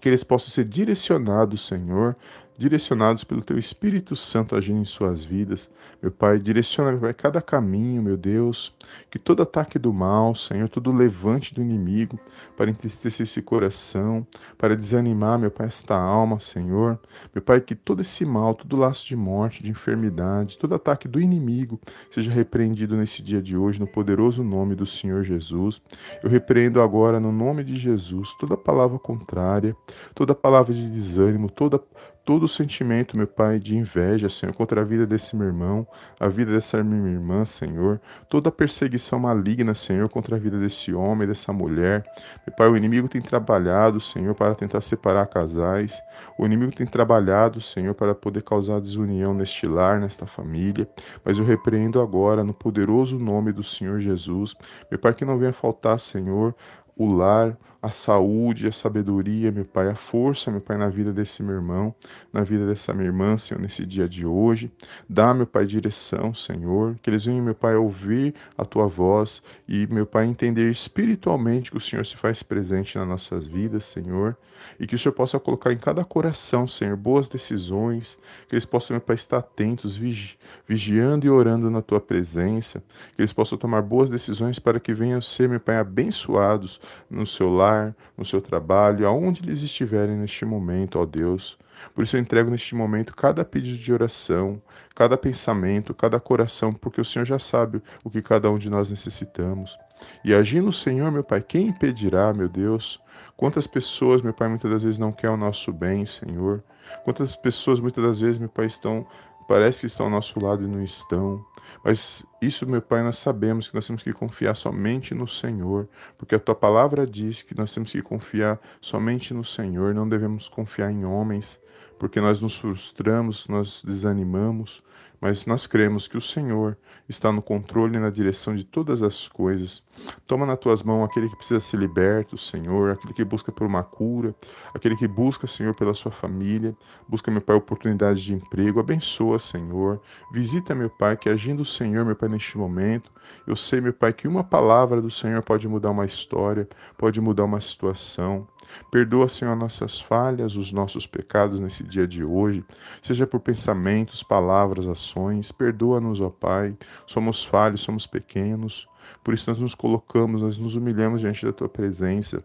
Que 0.00 0.08
eles 0.08 0.22
possam 0.22 0.50
ser 0.50 0.64
direcionados, 0.64 1.66
Senhor, 1.66 2.14
direcionados 2.58 3.22
pelo 3.22 3.40
Teu 3.40 3.56
Espírito 3.56 4.16
Santo 4.16 4.56
agindo 4.56 4.80
em 4.80 4.84
suas 4.84 5.22
vidas. 5.22 5.70
Meu 6.02 6.10
Pai, 6.10 6.38
direciona, 6.40 6.90
meu 6.90 7.00
Pai, 7.00 7.14
cada 7.14 7.40
caminho, 7.40 8.02
meu 8.02 8.16
Deus, 8.16 8.74
que 9.10 9.18
todo 9.18 9.42
ataque 9.42 9.78
do 9.78 9.92
mal, 9.92 10.34
Senhor, 10.34 10.68
todo 10.68 10.92
levante 10.92 11.54
do 11.54 11.62
inimigo, 11.62 12.18
para 12.56 12.70
entristecer 12.70 13.24
esse 13.24 13.40
coração, 13.40 14.26
para 14.56 14.76
desanimar, 14.76 15.38
meu 15.38 15.50
Pai, 15.50 15.68
esta 15.68 15.96
alma, 15.96 16.40
Senhor. 16.40 16.98
Meu 17.32 17.42
Pai, 17.42 17.60
que 17.60 17.76
todo 17.76 18.02
esse 18.02 18.24
mal, 18.24 18.54
todo 18.54 18.76
laço 18.76 19.06
de 19.06 19.14
morte, 19.14 19.62
de 19.62 19.70
enfermidade, 19.70 20.58
todo 20.58 20.74
ataque 20.74 21.06
do 21.06 21.20
inimigo 21.20 21.80
seja 22.12 22.30
repreendido 22.30 22.96
nesse 22.96 23.22
dia 23.22 23.40
de 23.40 23.56
hoje, 23.56 23.78
no 23.78 23.86
poderoso 23.86 24.42
nome 24.42 24.74
do 24.74 24.86
Senhor 24.86 25.22
Jesus. 25.22 25.80
Eu 26.22 26.28
repreendo 26.28 26.82
agora, 26.82 27.20
no 27.20 27.30
nome 27.30 27.62
de 27.62 27.76
Jesus, 27.76 28.34
toda 28.34 28.56
palavra 28.56 28.98
contrária, 28.98 29.76
toda 30.14 30.34
palavra 30.34 30.74
de 30.74 30.88
desânimo, 30.90 31.50
toda 31.50 31.80
todo 32.28 32.46
sentimento, 32.46 33.16
meu 33.16 33.26
Pai, 33.26 33.58
de 33.58 33.74
inveja, 33.74 34.28
Senhor, 34.28 34.54
contra 34.54 34.82
a 34.82 34.84
vida 34.84 35.06
desse 35.06 35.34
meu 35.34 35.46
irmão, 35.46 35.88
a 36.20 36.28
vida 36.28 36.52
dessa 36.52 36.84
minha 36.84 37.10
irmã, 37.10 37.42
Senhor, 37.46 37.98
toda 38.28 38.52
perseguição 38.52 39.18
maligna, 39.18 39.74
Senhor, 39.74 40.10
contra 40.10 40.36
a 40.36 40.38
vida 40.38 40.60
desse 40.60 40.92
homem, 40.92 41.26
dessa 41.26 41.54
mulher. 41.54 42.04
Meu 42.46 42.54
Pai, 42.54 42.68
o 42.68 42.76
inimigo 42.76 43.08
tem 43.08 43.22
trabalhado, 43.22 43.98
Senhor, 43.98 44.34
para 44.34 44.54
tentar 44.54 44.82
separar 44.82 45.26
casais. 45.26 45.98
O 46.38 46.44
inimigo 46.44 46.70
tem 46.76 46.86
trabalhado, 46.86 47.62
Senhor, 47.62 47.94
para 47.94 48.14
poder 48.14 48.42
causar 48.42 48.78
desunião 48.78 49.32
neste 49.32 49.66
lar, 49.66 49.98
nesta 49.98 50.26
família. 50.26 50.86
Mas 51.24 51.38
eu 51.38 51.46
repreendo 51.46 51.98
agora, 51.98 52.44
no 52.44 52.52
poderoso 52.52 53.18
nome 53.18 53.52
do 53.52 53.64
Senhor 53.64 54.00
Jesus. 54.00 54.54
Meu 54.90 55.00
Pai, 55.00 55.14
que 55.14 55.24
não 55.24 55.38
venha 55.38 55.54
faltar, 55.54 55.98
Senhor, 55.98 56.54
o 56.98 57.06
lar, 57.06 57.56
a 57.80 57.90
saúde, 57.90 58.66
a 58.66 58.72
sabedoria, 58.72 59.52
meu 59.52 59.64
Pai, 59.64 59.88
a 59.88 59.94
força, 59.94 60.50
meu 60.50 60.60
Pai, 60.60 60.76
na 60.76 60.88
vida 60.88 61.12
desse 61.12 61.42
meu 61.42 61.54
irmão, 61.54 61.94
na 62.32 62.42
vida 62.42 62.66
dessa 62.66 62.92
minha 62.92 63.06
irmã, 63.06 63.38
Senhor, 63.38 63.60
nesse 63.60 63.86
dia 63.86 64.08
de 64.08 64.26
hoje. 64.26 64.70
Dá, 65.08 65.32
meu 65.32 65.46
Pai, 65.46 65.64
direção, 65.64 66.34
Senhor, 66.34 66.96
que 67.00 67.08
eles 67.08 67.24
venham, 67.24 67.44
meu 67.44 67.54
Pai, 67.54 67.76
ouvir 67.76 68.34
a 68.56 68.64
Tua 68.64 68.88
voz 68.88 69.42
e, 69.68 69.86
meu 69.86 70.04
Pai, 70.04 70.26
entender 70.26 70.68
espiritualmente 70.70 71.70
que 71.70 71.76
o 71.76 71.80
Senhor 71.80 72.04
se 72.04 72.16
faz 72.16 72.42
presente 72.42 72.98
nas 72.98 73.06
nossas 73.06 73.46
vidas, 73.46 73.84
Senhor, 73.84 74.36
e 74.78 74.86
que 74.86 74.94
o 74.94 74.98
Senhor 74.98 75.12
possa 75.12 75.38
colocar 75.38 75.72
em 75.72 75.78
cada 75.78 76.04
coração, 76.04 76.66
Senhor, 76.66 76.96
boas 76.96 77.28
decisões, 77.28 78.18
que 78.48 78.54
eles 78.54 78.64
possam, 78.64 78.98
Pai, 79.00 79.16
estar 79.16 79.38
atentos, 79.38 79.96
vigi 79.96 80.38
vigiando 80.66 81.26
e 81.26 81.30
orando 81.30 81.70
na 81.70 81.80
Tua 81.80 82.00
presença, 82.00 82.82
que 83.16 83.22
eles 83.22 83.32
possam 83.32 83.56
tomar 83.56 83.82
boas 83.82 84.10
decisões 84.10 84.58
para 84.58 84.78
que 84.78 84.92
venham 84.92 85.20
ser, 85.20 85.48
meu 85.48 85.60
Pai, 85.60 85.76
abençoados 85.76 86.80
no 87.10 87.26
seu 87.26 87.48
lar, 87.48 87.94
no 88.16 88.24
seu 88.24 88.40
trabalho, 88.40 89.06
aonde 89.06 89.42
eles 89.42 89.62
estiverem 89.62 90.16
neste 90.16 90.44
momento, 90.44 90.98
ó 90.98 91.06
Deus. 91.06 91.58
Por 91.94 92.02
isso 92.02 92.16
eu 92.16 92.20
entrego 92.20 92.50
neste 92.50 92.74
momento 92.74 93.14
cada 93.14 93.44
pedido 93.44 93.78
de 93.78 93.92
oração, 93.92 94.60
cada 94.94 95.16
pensamento, 95.16 95.94
cada 95.94 96.18
coração, 96.18 96.72
porque 96.72 97.00
o 97.00 97.04
Senhor 97.04 97.24
já 97.24 97.38
sabe 97.38 97.80
o 98.02 98.10
que 98.10 98.20
cada 98.20 98.50
um 98.50 98.58
de 98.58 98.68
nós 98.68 98.90
necessitamos. 98.90 99.78
E 100.24 100.34
agindo 100.34 100.68
o 100.68 100.72
Senhor, 100.72 101.10
meu 101.10 101.24
Pai, 101.24 101.40
quem 101.40 101.68
impedirá, 101.68 102.32
meu 102.32 102.48
Deus? 102.48 103.00
Quantas 103.38 103.68
pessoas, 103.68 104.20
meu 104.20 104.34
Pai, 104.34 104.48
muitas 104.48 104.68
das 104.68 104.82
vezes 104.82 104.98
não 104.98 105.12
querem 105.12 105.36
o 105.36 105.38
nosso 105.38 105.72
bem, 105.72 106.04
Senhor? 106.04 106.60
Quantas 107.04 107.36
pessoas, 107.36 107.78
muitas 107.78 108.02
das 108.02 108.18
vezes, 108.18 108.36
meu 108.36 108.48
Pai, 108.48 108.66
estão, 108.66 109.06
parece 109.46 109.82
que 109.82 109.86
estão 109.86 110.06
ao 110.06 110.10
nosso 110.10 110.44
lado 110.44 110.64
e 110.64 110.66
não 110.66 110.82
estão. 110.82 111.46
Mas 111.84 112.26
isso, 112.42 112.68
meu 112.68 112.82
Pai, 112.82 113.00
nós 113.00 113.16
sabemos 113.16 113.68
que 113.68 113.76
nós 113.76 113.86
temos 113.86 114.02
que 114.02 114.12
confiar 114.12 114.56
somente 114.56 115.14
no 115.14 115.28
Senhor, 115.28 115.88
porque 116.18 116.34
a 116.34 116.40
tua 116.40 116.56
palavra 116.56 117.06
diz 117.06 117.40
que 117.40 117.56
nós 117.56 117.72
temos 117.72 117.92
que 117.92 118.02
confiar 118.02 118.58
somente 118.80 119.32
no 119.32 119.44
Senhor, 119.44 119.94
não 119.94 120.08
devemos 120.08 120.48
confiar 120.48 120.90
em 120.90 121.04
homens, 121.04 121.60
porque 121.96 122.20
nós 122.20 122.40
nos 122.40 122.58
frustramos, 122.58 123.46
nós 123.46 123.84
desanimamos, 123.84 124.82
mas 125.20 125.46
nós 125.46 125.64
cremos 125.64 126.08
que 126.08 126.16
o 126.16 126.20
Senhor 126.20 126.76
está 127.08 127.32
no 127.32 127.40
controle 127.40 127.96
e 127.96 128.00
na 128.00 128.10
direção 128.10 128.54
de 128.54 128.64
todas 128.64 129.02
as 129.02 129.26
coisas. 129.26 129.82
Toma 130.26 130.44
nas 130.44 130.58
tuas 130.58 130.82
mãos 130.82 131.04
aquele 131.04 131.28
que 131.28 131.36
precisa 131.36 131.60
ser 131.60 131.78
liberto, 131.78 132.36
Senhor, 132.36 132.92
aquele 132.92 133.14
que 133.14 133.24
busca 133.24 133.50
por 133.50 133.66
uma 133.66 133.82
cura, 133.82 134.34
aquele 134.74 134.96
que 134.96 135.08
busca, 135.08 135.46
Senhor, 135.46 135.74
pela 135.74 135.94
sua 135.94 136.12
família, 136.12 136.76
busca, 137.08 137.30
meu 137.30 137.40
Pai, 137.40 137.56
oportunidades 137.56 138.22
de 138.22 138.34
emprego. 138.34 138.78
Abençoa, 138.78 139.38
Senhor. 139.38 140.00
Visita, 140.32 140.74
meu 140.74 140.90
Pai, 140.90 141.16
que 141.16 141.28
agindo 141.28 141.62
o 141.62 141.66
Senhor, 141.66 142.04
meu 142.04 142.14
Pai, 142.14 142.28
neste 142.28 142.58
momento, 142.58 143.10
eu 143.46 143.56
sei, 143.56 143.80
meu 143.80 143.92
Pai, 143.92 144.12
que 144.12 144.28
uma 144.28 144.44
palavra 144.44 145.00
do 145.00 145.10
Senhor 145.10 145.42
pode 145.42 145.66
mudar 145.66 145.90
uma 145.90 146.04
história, 146.04 146.68
pode 146.96 147.20
mudar 147.20 147.44
uma 147.44 147.60
situação. 147.60 148.46
Perdoa, 148.90 149.28
Senhor, 149.28 149.54
nossas 149.56 150.00
falhas, 150.00 150.56
os 150.56 150.72
nossos 150.72 151.06
pecados 151.06 151.60
nesse 151.60 151.82
dia 151.82 152.06
de 152.06 152.24
hoje, 152.24 152.64
seja 153.02 153.26
por 153.26 153.40
pensamentos, 153.40 154.22
palavras, 154.22 154.86
ações. 154.86 155.52
Perdoa-nos, 155.52 156.20
ó 156.20 156.30
Pai. 156.30 156.76
Somos 157.06 157.44
falhos, 157.44 157.80
somos 157.80 158.06
pequenos. 158.06 158.88
Por 159.22 159.34
isso 159.34 159.50
nós 159.50 159.60
nos 159.60 159.74
colocamos, 159.74 160.42
nós 160.42 160.58
nos 160.58 160.74
humilhamos 160.74 161.20
diante 161.20 161.44
da 161.44 161.52
tua 161.52 161.68
presença, 161.68 162.42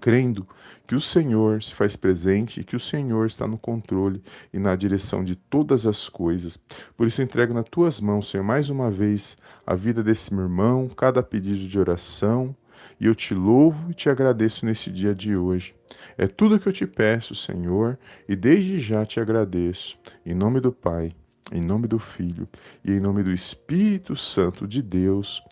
crendo 0.00 0.46
que 0.86 0.94
o 0.94 1.00
Senhor 1.00 1.62
se 1.62 1.74
faz 1.74 1.94
presente 1.94 2.60
e 2.60 2.64
que 2.64 2.74
o 2.74 2.80
Senhor 2.80 3.26
está 3.26 3.46
no 3.46 3.58
controle 3.58 4.22
e 4.52 4.58
na 4.58 4.74
direção 4.74 5.22
de 5.22 5.36
todas 5.36 5.86
as 5.86 6.08
coisas. 6.08 6.58
Por 6.96 7.06
isso 7.06 7.22
entrego 7.22 7.54
nas 7.54 7.68
tuas 7.68 8.00
mãos, 8.00 8.28
Senhor, 8.28 8.42
mais 8.42 8.70
uma 8.70 8.90
vez 8.90 9.36
a 9.66 9.74
vida 9.74 10.02
desse 10.02 10.32
meu 10.34 10.44
irmão, 10.44 10.88
cada 10.88 11.22
pedido 11.22 11.68
de 11.68 11.78
oração, 11.78 12.56
e 13.00 13.06
eu 13.06 13.14
te 13.14 13.34
louvo 13.34 13.90
e 13.90 13.94
te 13.94 14.08
agradeço 14.08 14.66
nesse 14.66 14.90
dia 14.90 15.14
de 15.14 15.36
hoje. 15.36 15.74
É 16.16 16.26
tudo 16.26 16.58
que 16.58 16.68
eu 16.68 16.72
te 16.72 16.86
peço, 16.86 17.34
Senhor, 17.34 17.98
e 18.28 18.36
desde 18.36 18.78
já 18.78 19.04
te 19.04 19.20
agradeço. 19.20 19.98
Em 20.24 20.34
nome 20.34 20.60
do 20.60 20.72
Pai, 20.72 21.12
em 21.50 21.60
nome 21.60 21.86
do 21.88 21.98
Filho 21.98 22.48
e 22.84 22.92
em 22.92 23.00
nome 23.00 23.22
do 23.22 23.32
Espírito 23.32 24.14
Santo 24.14 24.66
de 24.66 24.82
Deus. 24.82 25.42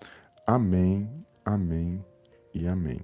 Amém, 0.46 1.08
amém 1.44 2.04
e 2.54 2.66
amém. 2.66 3.00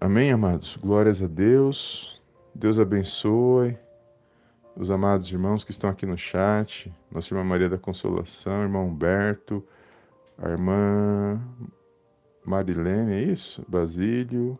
Amém, 0.00 0.30
amados. 0.30 0.76
Glórias 0.76 1.22
a 1.22 1.26
Deus. 1.26 2.20
Deus 2.54 2.78
abençoe 2.78 3.76
os 4.76 4.90
amados 4.90 5.32
irmãos 5.32 5.64
que 5.64 5.70
estão 5.70 5.88
aqui 5.88 6.04
no 6.04 6.18
chat. 6.18 6.92
Nossa 7.10 7.32
irmã 7.32 7.42
Maria 7.42 7.68
da 7.68 7.78
Consolação, 7.78 8.62
irmão 8.62 8.88
Humberto, 8.88 9.64
a 10.36 10.50
irmã 10.50 11.40
Marilene, 12.46 13.12
é 13.12 13.22
isso? 13.22 13.64
Basílio. 13.68 14.58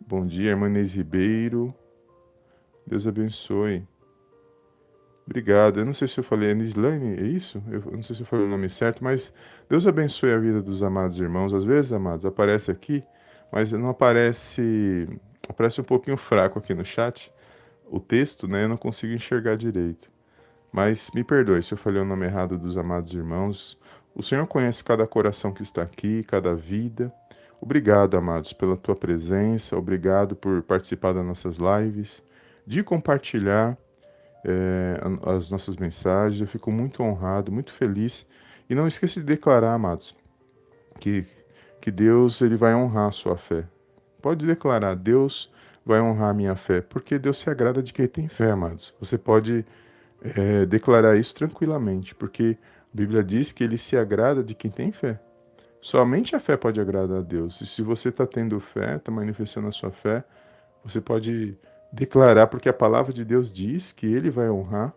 Bom 0.00 0.26
dia, 0.26 0.50
irmã 0.50 0.66
Inês 0.66 0.94
Ribeiro. 0.94 1.74
Deus 2.86 3.06
abençoe. 3.06 3.86
Obrigado. 5.26 5.78
Eu 5.80 5.84
não 5.84 5.94
sei 5.94 6.08
se 6.08 6.18
eu 6.18 6.24
falei 6.24 6.50
Anislane, 6.50 7.16
é 7.16 7.22
isso? 7.22 7.62
Eu 7.70 7.82
não 7.92 8.02
sei 8.02 8.16
se 8.16 8.22
eu 8.22 8.26
falei 8.26 8.46
o 8.46 8.48
nome 8.48 8.68
certo, 8.68 9.04
mas 9.04 9.32
Deus 9.68 9.86
abençoe 9.86 10.32
a 10.32 10.38
vida 10.38 10.60
dos 10.60 10.82
amados 10.82 11.18
irmãos. 11.18 11.54
Às 11.54 11.64
vezes, 11.64 11.92
amados, 11.92 12.24
aparece 12.26 12.70
aqui, 12.70 13.04
mas 13.52 13.70
não 13.72 13.88
aparece. 13.88 15.08
Aparece 15.48 15.80
um 15.80 15.84
pouquinho 15.84 16.16
fraco 16.16 16.58
aqui 16.58 16.74
no 16.74 16.84
chat. 16.84 17.32
O 17.86 18.00
texto, 18.00 18.48
né? 18.48 18.64
Eu 18.64 18.70
não 18.70 18.76
consigo 18.76 19.12
enxergar 19.12 19.56
direito. 19.56 20.10
Mas 20.72 21.10
me 21.14 21.22
perdoe 21.22 21.62
se 21.62 21.72
eu 21.72 21.78
falei 21.78 22.00
o 22.00 22.04
nome 22.04 22.24
errado 22.26 22.58
dos 22.58 22.78
amados 22.78 23.12
irmãos. 23.12 23.78
O 24.14 24.22
Senhor 24.22 24.46
conhece 24.46 24.84
cada 24.84 25.06
coração 25.06 25.52
que 25.52 25.62
está 25.62 25.82
aqui, 25.82 26.22
cada 26.24 26.54
vida. 26.54 27.12
Obrigado, 27.60 28.16
amados, 28.16 28.52
pela 28.52 28.76
tua 28.76 28.94
presença. 28.94 29.76
Obrigado 29.76 30.36
por 30.36 30.62
participar 30.62 31.14
das 31.14 31.24
nossas 31.24 31.56
lives, 31.56 32.22
de 32.66 32.82
compartilhar 32.82 33.76
é, 34.44 35.00
as 35.36 35.48
nossas 35.48 35.76
mensagens. 35.76 36.40
Eu 36.40 36.46
fico 36.46 36.70
muito 36.70 37.02
honrado, 37.02 37.50
muito 37.52 37.72
feliz. 37.72 38.26
E 38.68 38.74
não 38.74 38.86
esqueça 38.86 39.20
de 39.20 39.26
declarar, 39.26 39.74
amados, 39.74 40.14
que, 40.98 41.26
que 41.80 41.90
Deus 41.90 42.40
ele 42.40 42.56
vai 42.56 42.74
honrar 42.74 43.08
a 43.08 43.12
sua 43.12 43.36
fé. 43.36 43.64
Pode 44.20 44.46
declarar, 44.46 44.94
Deus 44.94 45.50
vai 45.84 46.00
honrar 46.00 46.30
a 46.30 46.34
minha 46.34 46.54
fé, 46.54 46.80
porque 46.80 47.18
Deus 47.18 47.38
se 47.38 47.50
agrada 47.50 47.82
de 47.82 47.92
quem 47.92 48.06
tem 48.06 48.28
fé, 48.28 48.50
amados. 48.50 48.94
Você 49.00 49.18
pode 49.18 49.64
é, 50.20 50.64
declarar 50.66 51.16
isso 51.16 51.34
tranquilamente, 51.34 52.14
porque 52.14 52.56
a 52.92 52.96
Bíblia 52.96 53.24
diz 53.24 53.52
que 53.52 53.64
ele 53.64 53.78
se 53.78 53.96
agrada 53.96 54.42
de 54.42 54.54
quem 54.54 54.70
tem 54.70 54.92
fé. 54.92 55.18
Somente 55.80 56.36
a 56.36 56.40
fé 56.40 56.56
pode 56.56 56.80
agradar 56.80 57.18
a 57.18 57.22
Deus. 57.22 57.60
E 57.60 57.66
se 57.66 57.82
você 57.82 58.10
está 58.10 58.26
tendo 58.26 58.60
fé, 58.60 58.96
está 58.96 59.10
manifestando 59.10 59.66
a 59.66 59.72
sua 59.72 59.90
fé, 59.90 60.22
você 60.84 61.00
pode 61.00 61.56
declarar, 61.92 62.46
porque 62.46 62.68
a 62.68 62.72
palavra 62.72 63.12
de 63.12 63.24
Deus 63.24 63.50
diz 63.50 63.92
que 63.92 64.06
ele 64.06 64.30
vai 64.30 64.48
honrar 64.48 64.94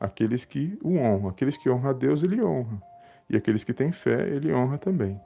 aqueles 0.00 0.44
que 0.44 0.78
o 0.82 0.96
honram. 0.96 1.28
Aqueles 1.28 1.56
que 1.56 1.68
honram 1.68 1.90
a 1.90 1.92
Deus, 1.92 2.22
ele 2.22 2.42
honra. 2.42 2.80
E 3.28 3.36
aqueles 3.36 3.64
que 3.64 3.74
têm 3.74 3.92
fé, 3.92 4.28
ele 4.28 4.52
honra 4.52 4.78
também. 4.78 5.20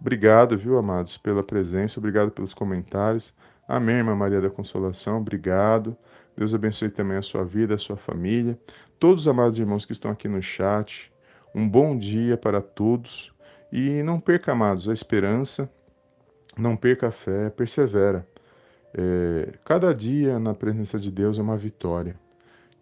Obrigado, 0.00 0.58
viu, 0.58 0.76
amados, 0.76 1.16
pela 1.16 1.42
presença, 1.42 1.98
obrigado 2.00 2.30
pelos 2.30 2.52
comentários. 2.52 3.32
Amém, 3.66 3.96
irmã 3.96 4.14
Maria 4.14 4.40
da 4.40 4.50
Consolação, 4.50 5.18
obrigado. 5.18 5.96
Deus 6.36 6.52
abençoe 6.52 6.90
também 6.90 7.16
a 7.16 7.22
sua 7.22 7.44
vida, 7.44 7.74
a 7.74 7.78
sua 7.78 7.96
família. 7.96 8.58
Todos 8.98 9.22
os 9.22 9.28
amados 9.28 9.58
irmãos 9.58 9.84
que 9.84 9.92
estão 9.92 10.10
aqui 10.10 10.28
no 10.28 10.42
chat, 10.42 11.13
um 11.54 11.68
bom 11.68 11.96
dia 11.96 12.36
para 12.36 12.60
todos 12.60 13.32
e 13.70 14.02
não 14.02 14.18
perca, 14.18 14.52
amados, 14.52 14.88
a 14.88 14.92
esperança, 14.92 15.70
não 16.56 16.76
perca 16.76 17.08
a 17.08 17.10
fé, 17.10 17.50
persevera. 17.50 18.26
É, 18.92 19.54
cada 19.64 19.94
dia 19.94 20.38
na 20.38 20.54
presença 20.54 20.98
de 20.98 21.10
Deus 21.10 21.38
é 21.38 21.42
uma 21.42 21.56
vitória. 21.56 22.16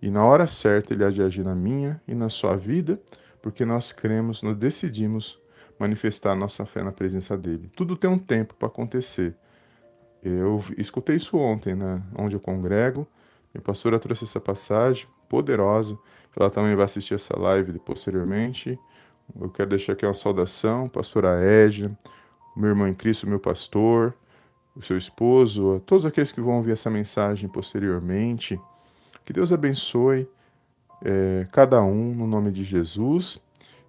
E 0.00 0.10
na 0.10 0.24
hora 0.24 0.46
certa 0.46 0.92
Ele 0.92 1.04
há 1.04 1.10
de 1.10 1.22
agir 1.22 1.44
na 1.44 1.54
minha 1.54 2.00
e 2.08 2.14
na 2.14 2.28
sua 2.28 2.56
vida, 2.56 2.98
porque 3.40 3.64
nós 3.64 3.92
cremos, 3.92 4.42
nós 4.42 4.56
decidimos 4.56 5.40
manifestar 5.78 6.34
nossa 6.34 6.64
fé 6.64 6.82
na 6.82 6.92
presença 6.92 7.36
dEle. 7.36 7.70
Tudo 7.74 7.96
tem 7.96 8.08
um 8.08 8.18
tempo 8.18 8.54
para 8.54 8.68
acontecer. 8.68 9.34
Eu 10.22 10.62
escutei 10.78 11.16
isso 11.16 11.36
ontem, 11.36 11.74
né, 11.74 12.02
onde 12.16 12.36
eu 12.36 12.40
congrego. 12.40 13.06
Minha 13.52 13.62
pastora 13.62 13.98
trouxe 13.98 14.24
essa 14.24 14.40
passagem 14.40 15.06
poderosa 15.28 15.98
ela 16.36 16.50
também 16.50 16.74
vai 16.74 16.84
assistir 16.84 17.14
essa 17.14 17.38
live 17.38 17.78
posteriormente. 17.80 18.78
Eu 19.38 19.50
quero 19.50 19.70
deixar 19.70 19.92
aqui 19.92 20.04
uma 20.04 20.14
saudação, 20.14 20.88
pastora 20.88 21.40
Edna, 21.40 21.96
meu 22.56 22.70
irmão 22.70 22.88
em 22.88 22.94
Cristo, 22.94 23.26
meu 23.26 23.38
pastor, 23.38 24.14
o 24.74 24.82
seu 24.82 24.96
esposo, 24.96 25.76
a 25.76 25.80
todos 25.80 26.06
aqueles 26.06 26.32
que 26.32 26.40
vão 26.40 26.56
ouvir 26.56 26.72
essa 26.72 26.90
mensagem 26.90 27.48
posteriormente. 27.48 28.58
Que 29.24 29.32
Deus 29.32 29.52
abençoe 29.52 30.28
é, 31.04 31.46
cada 31.52 31.82
um 31.82 32.14
no 32.14 32.26
nome 32.26 32.50
de 32.50 32.64
Jesus 32.64 33.40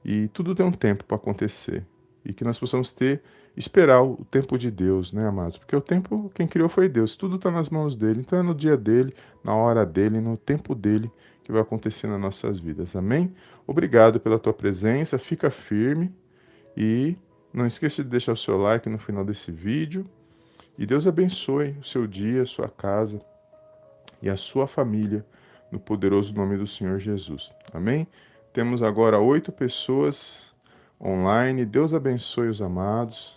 e 0.04 0.28
tudo 0.30 0.54
tem 0.54 0.66
um 0.66 0.72
tempo 0.72 1.04
para 1.06 1.16
acontecer 1.16 1.86
e 2.26 2.34
que 2.34 2.44
nós 2.44 2.60
possamos 2.60 2.92
ter 2.92 3.22
esperar 3.56 4.02
o 4.02 4.26
tempo 4.32 4.58
de 4.58 4.72
Deus, 4.72 5.12
né, 5.14 5.28
amados? 5.28 5.58
Porque 5.58 5.76
o 5.76 5.82
tempo 5.82 6.32
quem 6.34 6.48
criou 6.48 6.70
foi 6.70 6.90
Deus, 6.90 7.16
tudo 7.16 7.36
está 7.36 7.52
nas 7.52 7.70
mãos 7.70 7.96
dele, 7.96 8.22
então 8.22 8.40
é 8.40 8.42
no 8.42 8.56
dia 8.56 8.76
dele, 8.76 9.14
na 9.44 9.54
hora 9.56 9.86
dele, 9.86 10.20
no 10.20 10.38
tempo 10.38 10.74
dele 10.74 11.12
que 11.44 11.52
vai 11.52 11.62
acontecer 11.62 12.08
nas 12.08 12.20
nossas 12.20 12.60
vidas. 12.60 12.96
Amém? 12.96 13.34
Obrigado 13.68 14.20
pela 14.20 14.40
tua 14.40 14.54
presença, 14.54 15.18
fica 15.18 15.50
firme 15.50 16.14
e 16.76 17.16
não 17.54 17.68
esqueça 17.68 18.04
de 18.04 18.10
deixar 18.10 18.34
o 18.34 18.38
seu 18.38 18.58
like 18.58 18.90
no 18.90 18.98
final 18.98 19.24
desse 19.24 19.52
vídeo. 19.52 20.06
E 20.78 20.86
Deus 20.86 21.06
abençoe 21.06 21.76
o 21.80 21.84
seu 21.84 22.08
dia, 22.08 22.42
a 22.42 22.46
sua 22.46 22.68
casa 22.68 23.22
e 24.22 24.30
a 24.30 24.38
sua 24.38 24.66
família 24.66 25.26
no 25.72 25.80
poderoso 25.80 26.34
nome 26.34 26.58
do 26.58 26.66
Senhor 26.66 27.00
Jesus. 27.00 27.52
Amém? 27.74 28.08
Temos 28.54 28.82
agora 28.82 29.20
oito 29.20 29.52
pessoas 29.52 30.52
online. 31.02 31.66
Deus 31.66 31.94
abençoe 31.94 32.48
os 32.48 32.62
amados. 32.62 33.36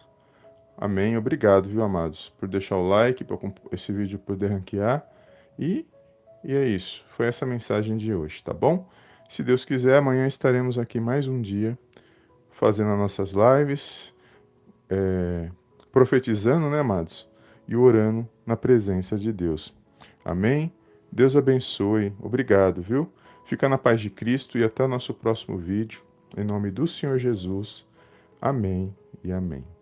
Amém. 0.76 1.16
Obrigado, 1.16 1.68
viu, 1.68 1.82
amados, 1.82 2.32
por 2.38 2.48
deixar 2.48 2.76
o 2.76 2.86
like, 2.86 3.24
para 3.24 3.38
esse 3.72 3.90
vídeo 3.92 4.18
poder 4.18 4.48
ranquear. 4.48 5.06
E, 5.58 5.86
e 6.44 6.54
é 6.54 6.66
isso. 6.66 7.04
Foi 7.16 7.26
essa 7.26 7.44
a 7.44 7.48
mensagem 7.48 7.96
de 7.96 8.14
hoje, 8.14 8.42
tá 8.42 8.52
bom? 8.52 8.88
Se 9.28 9.42
Deus 9.42 9.64
quiser, 9.64 9.96
amanhã 9.96 10.26
estaremos 10.26 10.78
aqui 10.78 11.00
mais 11.00 11.26
um 11.26 11.40
dia 11.40 11.78
fazendo 12.52 12.90
as 12.90 12.98
nossas 12.98 13.32
lives, 13.32 14.12
é, 14.88 15.50
profetizando, 15.92 16.70
né, 16.70 16.80
amados? 16.80 17.28
E 17.68 17.76
orando 17.76 18.28
na 18.46 18.56
presença 18.56 19.18
de 19.18 19.32
Deus. 19.32 19.74
Amém? 20.24 20.72
Deus 21.10 21.36
abençoe. 21.36 22.12
Obrigado, 22.20 22.80
viu? 22.80 23.10
Fica 23.44 23.68
na 23.68 23.78
paz 23.78 24.00
de 24.00 24.10
Cristo 24.10 24.58
e 24.58 24.64
até 24.64 24.84
o 24.84 24.88
nosso 24.88 25.14
próximo 25.14 25.58
vídeo. 25.58 26.02
Em 26.36 26.44
nome 26.44 26.70
do 26.70 26.86
Senhor 26.86 27.18
Jesus. 27.18 27.86
Amém 28.40 28.94
e 29.22 29.32
amém. 29.32 29.75